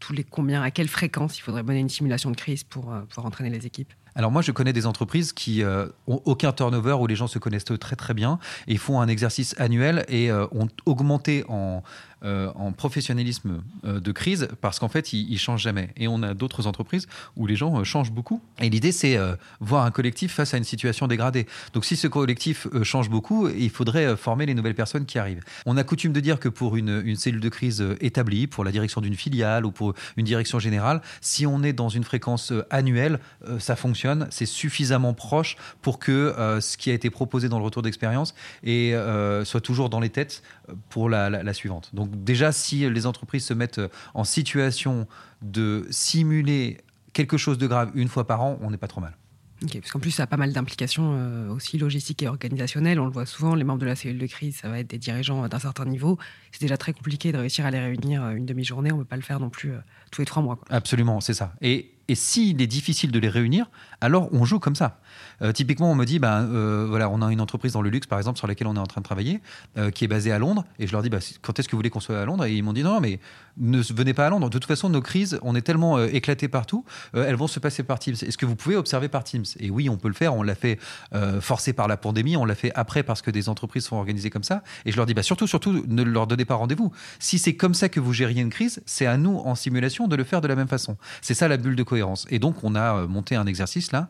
tous 0.00 0.12
les 0.12 0.24
combien, 0.24 0.62
à 0.62 0.70
quelle 0.70 0.88
fréquence 0.88 1.38
il 1.38 1.42
faudrait 1.42 1.62
mener 1.62 1.80
une 1.80 1.88
simulation 1.88 2.30
de 2.30 2.36
crise 2.36 2.64
pour 2.64 2.92
pouvoir 3.08 3.26
entraîner 3.26 3.50
les 3.50 3.66
équipes? 3.66 3.92
Alors 4.14 4.32
moi, 4.32 4.42
je 4.42 4.50
connais 4.50 4.72
des 4.72 4.86
entreprises 4.86 5.32
qui 5.32 5.62
n'ont 5.62 5.90
ont 6.08 6.22
aucun 6.24 6.52
turnover 6.52 6.94
où 6.94 7.06
les 7.06 7.14
gens 7.14 7.28
se 7.28 7.38
connaissent 7.38 7.64
très 7.64 7.96
très 7.96 8.14
bien 8.14 8.38
et 8.66 8.76
font 8.76 9.00
un 9.00 9.06
exercice 9.06 9.54
annuel 9.58 10.04
et 10.08 10.32
ont 10.32 10.68
augmenté 10.86 11.44
en 11.48 11.82
euh, 12.24 12.50
en 12.56 12.72
professionnalisme 12.72 13.62
euh, 13.84 14.00
de 14.00 14.10
crise 14.10 14.48
parce 14.60 14.80
qu'en 14.80 14.88
fait, 14.88 15.12
ils, 15.12 15.30
ne 15.30 15.38
changent 15.38 15.62
jamais. 15.62 15.90
Et 15.96 16.08
on 16.08 16.24
a 16.24 16.34
d'autres 16.34 16.66
entreprises 16.66 17.06
où 17.36 17.46
les 17.46 17.54
gens 17.54 17.78
euh, 17.78 17.84
changent 17.84 18.10
beaucoup. 18.10 18.42
Et 18.60 18.68
l'idée, 18.68 18.90
c'est 18.90 19.16
voir 19.60 19.84
un 19.84 19.90
collectif 19.92 20.34
face 20.34 20.52
à 20.52 20.56
une 20.56 20.64
situation 20.64 21.06
dégradée. 21.06 21.46
Donc, 21.74 21.84
si 21.84 21.94
ce 21.94 22.08
collectif 22.08 22.66
change 22.82 23.08
beaucoup, 23.08 23.48
il 23.48 23.70
faudrait 23.70 24.16
former 24.16 24.46
les 24.46 24.54
nouvelles 24.54 24.74
personnes 24.74 25.06
qui 25.06 25.18
arrivent. 25.18 25.42
On 25.66 25.76
a 25.76 25.84
coutume 25.84 26.12
de 26.12 26.20
dire 26.20 26.40
que 26.40 26.48
pour 26.48 26.76
une, 26.76 27.16
cellule 27.16 27.40
de 27.40 27.48
crise 27.48 27.84
établie, 28.00 28.46
pour 28.46 28.64
la 28.64 28.72
direction 28.72 29.00
d'une 29.00 29.14
filiale 29.14 29.64
ou 29.64 29.70
pour 29.70 29.94
une 30.16 30.24
direction 30.24 30.58
générale, 30.58 31.00
si 31.20 31.46
on 31.46 31.62
est 31.62 31.72
dans 31.72 31.88
une 31.88 32.04
fréquence 32.04 32.52
annuelle, 32.70 33.20
ça 33.58 33.76
fonctionne. 33.76 34.26
C'est 34.30 34.46
suffisamment 34.46 35.14
proche 35.14 35.56
pour 35.82 35.98
que 35.98 36.34
ce 36.60 36.76
qui 36.76 36.90
a 36.90 36.94
été 36.94 37.10
proposé 37.10 37.48
dans 37.48 37.58
le 37.58 37.64
retour 37.64 37.82
d'expérience 37.82 38.34
soit 38.64 39.60
toujours 39.60 39.88
dans 39.88 40.00
les 40.00 40.10
têtes 40.10 40.42
pour 40.90 41.08
la, 41.08 41.30
la, 41.30 41.42
la 41.42 41.54
suivante. 41.54 41.90
Donc 41.92 42.07
déjà, 42.10 42.52
si 42.52 42.88
les 42.88 43.06
entreprises 43.06 43.44
se 43.44 43.54
mettent 43.54 43.80
en 44.14 44.24
situation 44.24 45.06
de 45.42 45.86
simuler 45.90 46.78
quelque 47.12 47.36
chose 47.36 47.58
de 47.58 47.66
grave 47.66 47.90
une 47.94 48.08
fois 48.08 48.26
par 48.26 48.42
an, 48.42 48.58
on 48.60 48.70
n'est 48.70 48.76
pas 48.76 48.88
trop 48.88 49.00
mal. 49.00 49.16
Ok, 49.64 49.72
parce 49.80 49.90
qu'en 49.90 49.98
plus, 49.98 50.12
ça 50.12 50.22
a 50.22 50.26
pas 50.28 50.36
mal 50.36 50.52
d'implications 50.52 51.14
euh, 51.14 51.50
aussi 51.50 51.78
logistiques 51.78 52.22
et 52.22 52.28
organisationnelles. 52.28 53.00
On 53.00 53.06
le 53.06 53.10
voit 53.10 53.26
souvent, 53.26 53.56
les 53.56 53.64
membres 53.64 53.80
de 53.80 53.86
la 53.86 53.96
cellule 53.96 54.18
de 54.18 54.26
crise, 54.26 54.56
ça 54.56 54.68
va 54.68 54.78
être 54.78 54.90
des 54.90 54.98
dirigeants 54.98 55.48
d'un 55.48 55.58
certain 55.58 55.84
niveau. 55.84 56.16
C'est 56.52 56.60
déjà 56.60 56.76
très 56.76 56.92
compliqué 56.92 57.32
de 57.32 57.38
réussir 57.38 57.66
à 57.66 57.72
les 57.72 57.80
réunir 57.80 58.22
euh, 58.22 58.30
une 58.34 58.46
demi-journée. 58.46 58.92
On 58.92 58.98
ne 58.98 59.02
peut 59.02 59.08
pas 59.08 59.16
le 59.16 59.22
faire 59.22 59.40
non 59.40 59.50
plus 59.50 59.72
euh, 59.72 59.78
tous 60.12 60.20
les 60.22 60.26
trois 60.26 60.42
mois. 60.42 60.56
Quoi. 60.56 60.66
Absolument, 60.70 61.20
c'est 61.20 61.34
ça. 61.34 61.54
Et, 61.60 61.90
et 62.06 62.14
s'il 62.14 62.62
est 62.62 62.68
difficile 62.68 63.10
de 63.10 63.18
les 63.18 63.28
réunir, 63.28 63.68
alors 64.00 64.28
on 64.32 64.44
joue 64.44 64.58
comme 64.58 64.76
ça. 64.76 64.98
Euh, 65.42 65.52
typiquement, 65.52 65.90
on 65.90 65.94
me 65.94 66.04
dit, 66.04 66.18
ben, 66.18 66.48
euh, 66.52 66.86
voilà, 66.88 67.08
on 67.08 67.22
a 67.22 67.30
une 67.30 67.40
entreprise 67.40 67.72
dans 67.72 67.82
le 67.82 67.90
luxe, 67.90 68.06
par 68.06 68.18
exemple, 68.18 68.38
sur 68.38 68.46
laquelle 68.46 68.66
on 68.66 68.76
est 68.76 68.80
en 68.80 68.86
train 68.86 69.00
de 69.00 69.04
travailler, 69.04 69.40
euh, 69.76 69.90
qui 69.90 70.04
est 70.04 70.08
basée 70.08 70.32
à 70.32 70.38
Londres, 70.38 70.64
et 70.78 70.86
je 70.86 70.92
leur 70.92 71.02
dis, 71.02 71.10
bah, 71.10 71.18
quand 71.42 71.58
est-ce 71.58 71.68
que 71.68 71.72
vous 71.72 71.78
voulez 71.78 71.90
qu'on 71.90 72.00
soit 72.00 72.20
à 72.20 72.24
Londres? 72.24 72.44
Et 72.44 72.54
ils 72.54 72.62
m'ont 72.62 72.72
dit, 72.72 72.82
non, 72.82 72.94
non, 72.94 73.00
mais 73.00 73.20
ne 73.58 73.80
venez 73.80 74.14
pas 74.14 74.26
à 74.26 74.30
Londres. 74.30 74.48
De 74.48 74.58
toute 74.58 74.66
façon, 74.66 74.88
nos 74.88 75.00
crises, 75.00 75.38
on 75.42 75.54
est 75.54 75.62
tellement 75.62 76.00
éclatés 76.00 76.48
partout, 76.48 76.84
elles 77.12 77.34
vont 77.34 77.48
se 77.48 77.58
passer 77.58 77.82
par 77.82 77.98
Teams. 77.98 78.14
Est-ce 78.22 78.38
que 78.38 78.46
vous 78.46 78.54
pouvez 78.54 78.76
observer 78.76 79.08
par 79.08 79.24
Teams? 79.24 79.44
Et 79.58 79.70
oui, 79.70 79.88
on 79.88 79.96
peut 79.96 80.06
le 80.06 80.14
faire. 80.14 80.34
On 80.34 80.44
l'a 80.44 80.54
fait 80.54 80.78
forcé 81.40 81.72
par 81.72 81.88
la 81.88 81.96
pandémie, 81.96 82.36
on 82.36 82.44
l'a 82.44 82.54
fait 82.54 82.70
après 82.76 83.02
parce 83.02 83.20
que 83.20 83.32
des 83.32 83.48
entreprises 83.48 83.84
sont 83.84 83.96
organisées 83.96 84.30
comme 84.30 84.44
ça. 84.44 84.62
Et 84.84 84.92
je 84.92 84.96
leur 84.96 85.06
dis, 85.06 85.14
bah, 85.14 85.24
surtout, 85.24 85.48
surtout, 85.48 85.84
ne 85.88 86.04
leur 86.04 86.28
donnez 86.28 86.44
pas 86.44 86.54
rendez-vous. 86.54 86.92
Si 87.18 87.40
c'est 87.40 87.56
comme 87.56 87.74
ça 87.74 87.88
que 87.88 87.98
vous 87.98 88.12
gériez 88.12 88.42
une 88.42 88.50
crise, 88.50 88.80
c'est 88.86 89.06
à 89.06 89.16
nous, 89.16 89.38
en 89.38 89.56
simulation, 89.56 90.06
de 90.06 90.14
le 90.14 90.22
faire 90.22 90.40
de 90.40 90.46
la 90.46 90.54
même 90.54 90.68
façon. 90.68 90.96
C'est 91.20 91.34
ça 91.34 91.48
la 91.48 91.56
bulle 91.56 91.74
de 91.74 91.82
cohérence. 91.82 92.26
Et 92.30 92.38
donc, 92.38 92.62
on 92.62 92.76
a 92.76 93.06
monté 93.08 93.34
un 93.34 93.46
exercice 93.46 93.87
là 93.92 94.08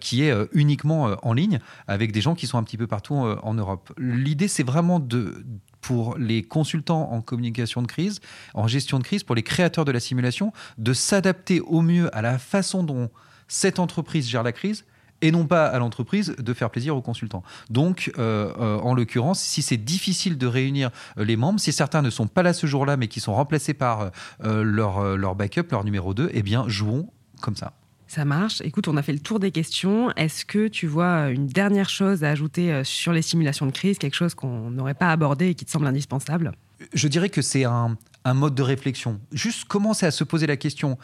qui 0.00 0.22
est 0.22 0.34
uniquement 0.52 1.16
en 1.22 1.32
ligne 1.32 1.58
avec 1.86 2.12
des 2.12 2.20
gens 2.20 2.34
qui 2.34 2.46
sont 2.46 2.58
un 2.58 2.62
petit 2.62 2.76
peu 2.76 2.86
partout 2.86 3.24
euh, 3.24 3.38
en 3.42 3.54
Europe. 3.54 3.92
L'idée, 3.98 4.48
c'est 4.48 4.62
vraiment 4.62 5.00
de 5.00 5.44
pour 5.80 6.18
les 6.18 6.42
consultants 6.42 7.12
en 7.12 7.20
communication 7.20 7.82
de 7.82 7.86
crise, 7.86 8.20
en 8.52 8.66
gestion 8.66 8.98
de 8.98 9.04
crise, 9.04 9.22
pour 9.22 9.36
les 9.36 9.44
créateurs 9.44 9.84
de 9.84 9.92
la 9.92 10.00
simulation, 10.00 10.52
de 10.76 10.92
s'adapter 10.92 11.60
au 11.60 11.82
mieux 11.82 12.14
à 12.16 12.20
la 12.20 12.38
façon 12.38 12.82
dont 12.82 13.10
cette 13.46 13.78
entreprise 13.78 14.28
gère 14.28 14.42
la 14.42 14.52
crise 14.52 14.84
et 15.20 15.30
non 15.30 15.46
pas 15.46 15.66
à 15.66 15.78
l'entreprise 15.78 16.34
de 16.36 16.52
faire 16.52 16.70
plaisir 16.70 16.96
aux 16.96 17.00
consultants. 17.00 17.42
Donc, 17.70 18.12
euh, 18.18 18.52
euh, 18.58 18.78
en 18.78 18.94
l'occurrence, 18.94 19.40
si 19.40 19.62
c'est 19.62 19.76
difficile 19.76 20.36
de 20.36 20.46
réunir 20.46 20.90
les 21.16 21.36
membres, 21.36 21.58
si 21.60 21.72
certains 21.72 22.02
ne 22.02 22.10
sont 22.10 22.26
pas 22.26 22.42
là 22.42 22.52
ce 22.52 22.66
jour-là, 22.66 22.96
mais 22.96 23.08
qui 23.08 23.20
sont 23.20 23.34
remplacés 23.34 23.74
par 23.74 24.10
leur, 24.40 25.16
leur 25.16 25.34
backup, 25.36 25.70
leur 25.70 25.84
numéro 25.84 26.12
2, 26.12 26.30
eh 26.32 26.42
bien, 26.42 26.68
jouons 26.68 27.10
comme 27.40 27.56
ça. 27.56 27.77
Ça 28.08 28.24
marche. 28.24 28.62
Écoute, 28.62 28.88
on 28.88 28.96
a 28.96 29.02
fait 29.02 29.12
le 29.12 29.18
tour 29.18 29.38
des 29.38 29.50
questions. 29.50 30.10
Est-ce 30.12 30.46
que 30.46 30.68
tu 30.68 30.86
vois 30.86 31.28
une 31.28 31.46
dernière 31.46 31.90
chose 31.90 32.24
à 32.24 32.30
ajouter 32.30 32.72
euh, 32.72 32.82
sur 32.82 33.12
les 33.12 33.20
simulations 33.20 33.66
de 33.66 33.70
crise, 33.70 33.98
quelque 33.98 34.14
chose 34.14 34.34
qu'on 34.34 34.70
n'aurait 34.70 34.94
pas 34.94 35.12
abordé 35.12 35.48
et 35.48 35.54
qui 35.54 35.66
te 35.66 35.70
semble 35.70 35.86
indispensable? 35.86 36.52
Je 36.94 37.06
dirais 37.06 37.28
que 37.28 37.42
c'est 37.42 37.64
un, 37.64 37.98
mode 38.34 38.54
de 38.54 38.62
réflexion. 38.62 39.20
Juste 39.32 39.66
commencer 39.66 40.06
à 40.06 40.10
se 40.10 40.24
poser 40.24 40.46
la 40.46 40.56
question 40.56 40.98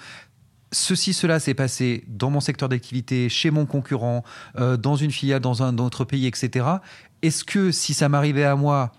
ceci, 0.73 1.13
cela 1.13 1.39
s'est 1.39 1.55
passé 1.55 2.05
dans 2.09 2.31
mon 2.31 2.41
secteur 2.41 2.69
d'activité, 2.69 3.29
chez 3.29 3.51
mon 3.51 3.65
concurrent, 3.65 4.25
euh, 4.59 4.77
dans 4.77 4.97
une 4.97 5.13
filiale, 5.13 5.41
dans 5.41 5.63
un 5.63 5.79
autre 5.79 6.05
pays, 6.05 6.27
etc. 6.27 6.67
Est-ce 7.23 7.45
que 7.45 7.71
si 7.71 7.95
ça 7.95 8.09
m'arrivait 8.09 8.45
à 8.45 8.57
moi, 8.57 8.93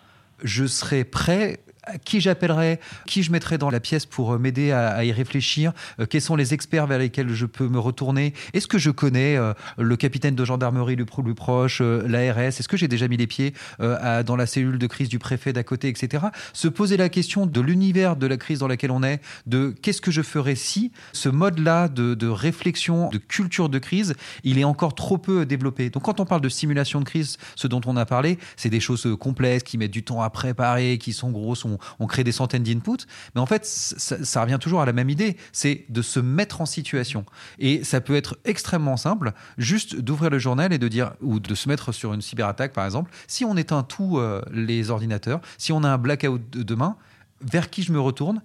je 0.44 0.66
serais 0.66 1.04
prêt 1.04 1.60
qui 2.04 2.22
j'appellerais, 2.22 2.80
qui 3.06 3.24
je 3.24 3.32
mettrais 3.32 3.58
dans 3.58 3.70
la 3.70 3.80
pièce 3.80 4.06
pour 4.06 4.34
euh, 4.34 4.38
m'aider 4.38 4.72
à, 4.72 5.04
y 5.04 5.12
réfléchir, 5.12 5.74
euh, 6.00 6.06
quels 6.06 6.22
sont 6.22 6.36
les 6.36 6.54
experts 6.54 6.88
vers 6.88 7.00
lesquels 7.00 7.30
je 7.30 7.46
peux 7.46 7.68
me 7.68 7.80
retourner, 7.80 8.34
est-ce 8.54 8.68
que 8.68 8.78
je 8.78 8.92
connais 8.92 9.38
euh, 9.38 9.54
le 9.78 9.96
capitaine 9.96 10.36
de 10.36 10.46
gendarmerie 10.46 10.96
le 10.96 11.06
plus 11.06 11.36
proche, 11.36 11.82
l'ARS, 11.82 12.40
est-ce 12.40 12.68
que 12.68 12.78
j'ai 12.78 12.88
déjà 12.88 13.08
mis 13.08 13.18
les 13.18 13.28
pieds 13.28 13.54
dans 13.80 14.36
la 14.36 14.46
cellule 14.46 14.78
de 14.78 14.88
crise 14.88 15.10
du 15.10 15.18
préfet 15.18 15.54
d'à 15.54 15.64
côté, 15.64 15.88
etc. 15.88 16.26
Se 16.54 16.68
poser 16.68 16.98
la 16.98 17.10
question 17.10 17.46
de 17.46 17.62
l'univers 17.62 18.16
de 18.16 18.28
la 18.28 18.38
crise 18.38 18.60
dans 18.60 18.68
laquelle 18.68 18.92
on 18.92 19.02
est, 19.02 19.22
de 19.46 19.74
qu'est-ce 19.82 20.02
que 20.02 20.12
je 20.12 20.22
ferais 20.22 20.56
si 20.56 20.92
ce 21.14 21.30
mode-là 21.30 21.88
de, 21.88 22.28
réflexion, 22.28 23.10
de 23.10 23.18
culture 23.18 23.70
de 23.70 23.80
crise, 23.80 24.16
il 24.44 24.60
est 24.60 24.64
encore 24.64 24.94
trop 24.96 25.18
peu 25.18 25.46
développé? 25.46 25.90
Donc 25.90 26.04
quand 26.04 26.20
on 26.20 26.26
parle 26.26 26.42
de 26.42 26.50
simulation 26.50 27.00
de 27.00 27.06
crise, 27.06 27.38
ce 27.56 27.68
dont 27.68 27.82
on 27.86 27.96
a 27.98 28.06
parlé, 28.06 28.38
c'est 28.56 28.70
des 28.70 28.80
choses 28.80 29.08
complexes 29.20 29.64
qui 29.64 29.78
mettent 29.78 29.92
du 29.92 30.04
temps 30.04 30.22
à 30.22 30.30
préparer, 30.30 30.98
qui 30.98 31.14
sont 31.14 31.32
grosses, 31.32 31.66
crée 32.08 32.24
des 32.24 32.32
centaines 32.32 32.64
d'inputs. 32.64 33.06
Mais 33.34 33.42
en 33.42 33.46
fait, 33.46 33.66
ça, 33.66 34.42
revient 34.42 34.60
toujours 34.60 34.82
à 34.82 34.86
la 34.86 34.94
même 34.94 35.10
idée, 35.10 35.38
c'est 35.52 35.86
de 35.90 36.02
se 36.02 36.20
mettre 36.20 36.62
en 36.62 36.66
situation. 36.66 37.26
Et 37.60 37.84
ça 37.84 38.02
peut 38.02 38.16
être 38.16 38.38
extrêmement 38.46 38.98
simple, 38.98 39.34
juste 39.58 39.96
d'ouvrir 40.00 40.30
le 40.30 40.40
journal 40.40 40.74
et 40.74 40.78
de 40.78 40.88
dire, 40.88 41.14
ou 41.22 41.40
de 41.40 41.56
se 41.56 41.70
mettre 41.70 41.92
sur 41.92 42.14
une 42.14 42.22
cyberattaque 42.22 42.74
par 42.74 42.86
exemple, 42.86 43.12
si 43.28 43.46
on 43.46 43.58
éteint 43.58 43.84
tous 43.84 44.20
euh, 44.20 44.42
les 44.52 44.90
ordinateurs, 44.90 45.42
si 45.58 45.72
on 45.72 45.84
a 45.84 45.90
un 45.90 45.98
blackout 45.98 46.42
demain, 46.52 46.96
vers 47.42 47.70
qui 47.70 47.84
je 47.84 47.92
me 47.92 48.00
retourne 48.00 48.42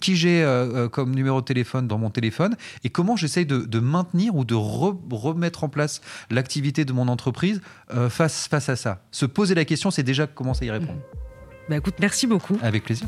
qui 0.00 0.16
j'ai 0.16 0.42
euh, 0.42 0.86
euh, 0.86 0.88
comme 0.88 1.14
numéro 1.14 1.40
de 1.40 1.44
téléphone 1.44 1.86
dans 1.86 1.96
mon 1.96 2.10
téléphone 2.10 2.56
et 2.82 2.90
comment 2.90 3.14
j'essaye 3.14 3.46
de, 3.46 3.78
maintenir 3.78 4.34
ou 4.34 4.44
de 4.44 4.56
remettre 4.56 5.62
en 5.62 5.68
place 5.68 6.00
l'activité 6.28 6.84
de 6.84 6.92
mon 6.92 7.06
entreprise 7.06 7.60
face, 8.08 8.48
face 8.48 8.68
à 8.68 8.74
ça. 8.74 9.04
Se 9.12 9.26
poser 9.26 9.54
la 9.54 9.64
question, 9.64 9.92
c'est 9.92 10.02
déjà 10.02 10.26
commencer 10.26 10.64
à 10.64 10.66
y 10.66 10.70
répondre. 10.72 10.98
Bah 11.68 11.76
écoute, 11.76 11.94
merci 12.00 12.26
beaucoup. 12.26 12.58
Avec 12.62 12.84
plaisir. 12.84 13.06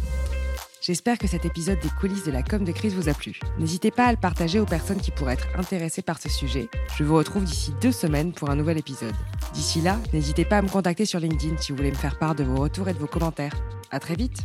J'espère 0.81 1.17
que 1.17 1.27
cet 1.27 1.47
épisode 1.47 1.79
des 1.81 1.89
coulisses 1.99 2.25
de 2.25 2.31
la 2.31 2.43
com 2.43 2.63
de 2.63 2.71
crise 2.71 2.95
vous 2.95 3.09
a 3.09 3.15
plu. 3.15 3.41
N'hésitez 3.59 3.91
pas 3.91 4.05
à 4.05 4.13
le 4.13 4.19
partager 4.19 4.61
aux 4.61 4.67
personnes 4.67 5.01
qui 5.01 5.11
pourraient 5.11 5.33
être 5.33 5.49
intéressées 5.57 6.03
par 6.03 6.21
ce 6.21 6.29
sujet. 6.29 6.69
Je 6.99 7.05
vous 7.05 7.17
retrouve 7.17 7.45
d'ici 7.45 7.73
deux 7.81 7.91
semaines 7.91 8.33
pour 8.33 8.51
un 8.51 8.57
nouvel 8.57 8.77
épisode. 8.77 9.15
D'ici 9.55 9.81
là, 9.81 9.99
n'hésitez 10.13 10.45
pas 10.45 10.59
à 10.59 10.63
me 10.63 10.69
contacter 10.69 11.07
sur 11.07 11.21
LinkedIn 11.21 11.57
si 11.57 11.73
vous 11.73 11.79
voulez 11.79 11.91
me 11.91 11.97
faire 11.97 12.19
part 12.19 12.35
de 12.35 12.45
vos 12.45 12.57
retours 12.57 12.89
et 12.89 12.93
de 12.93 12.99
vos 12.99 13.07
commentaires. 13.07 13.55
À 13.91 13.99
très 13.99 14.15
vite! 14.15 14.45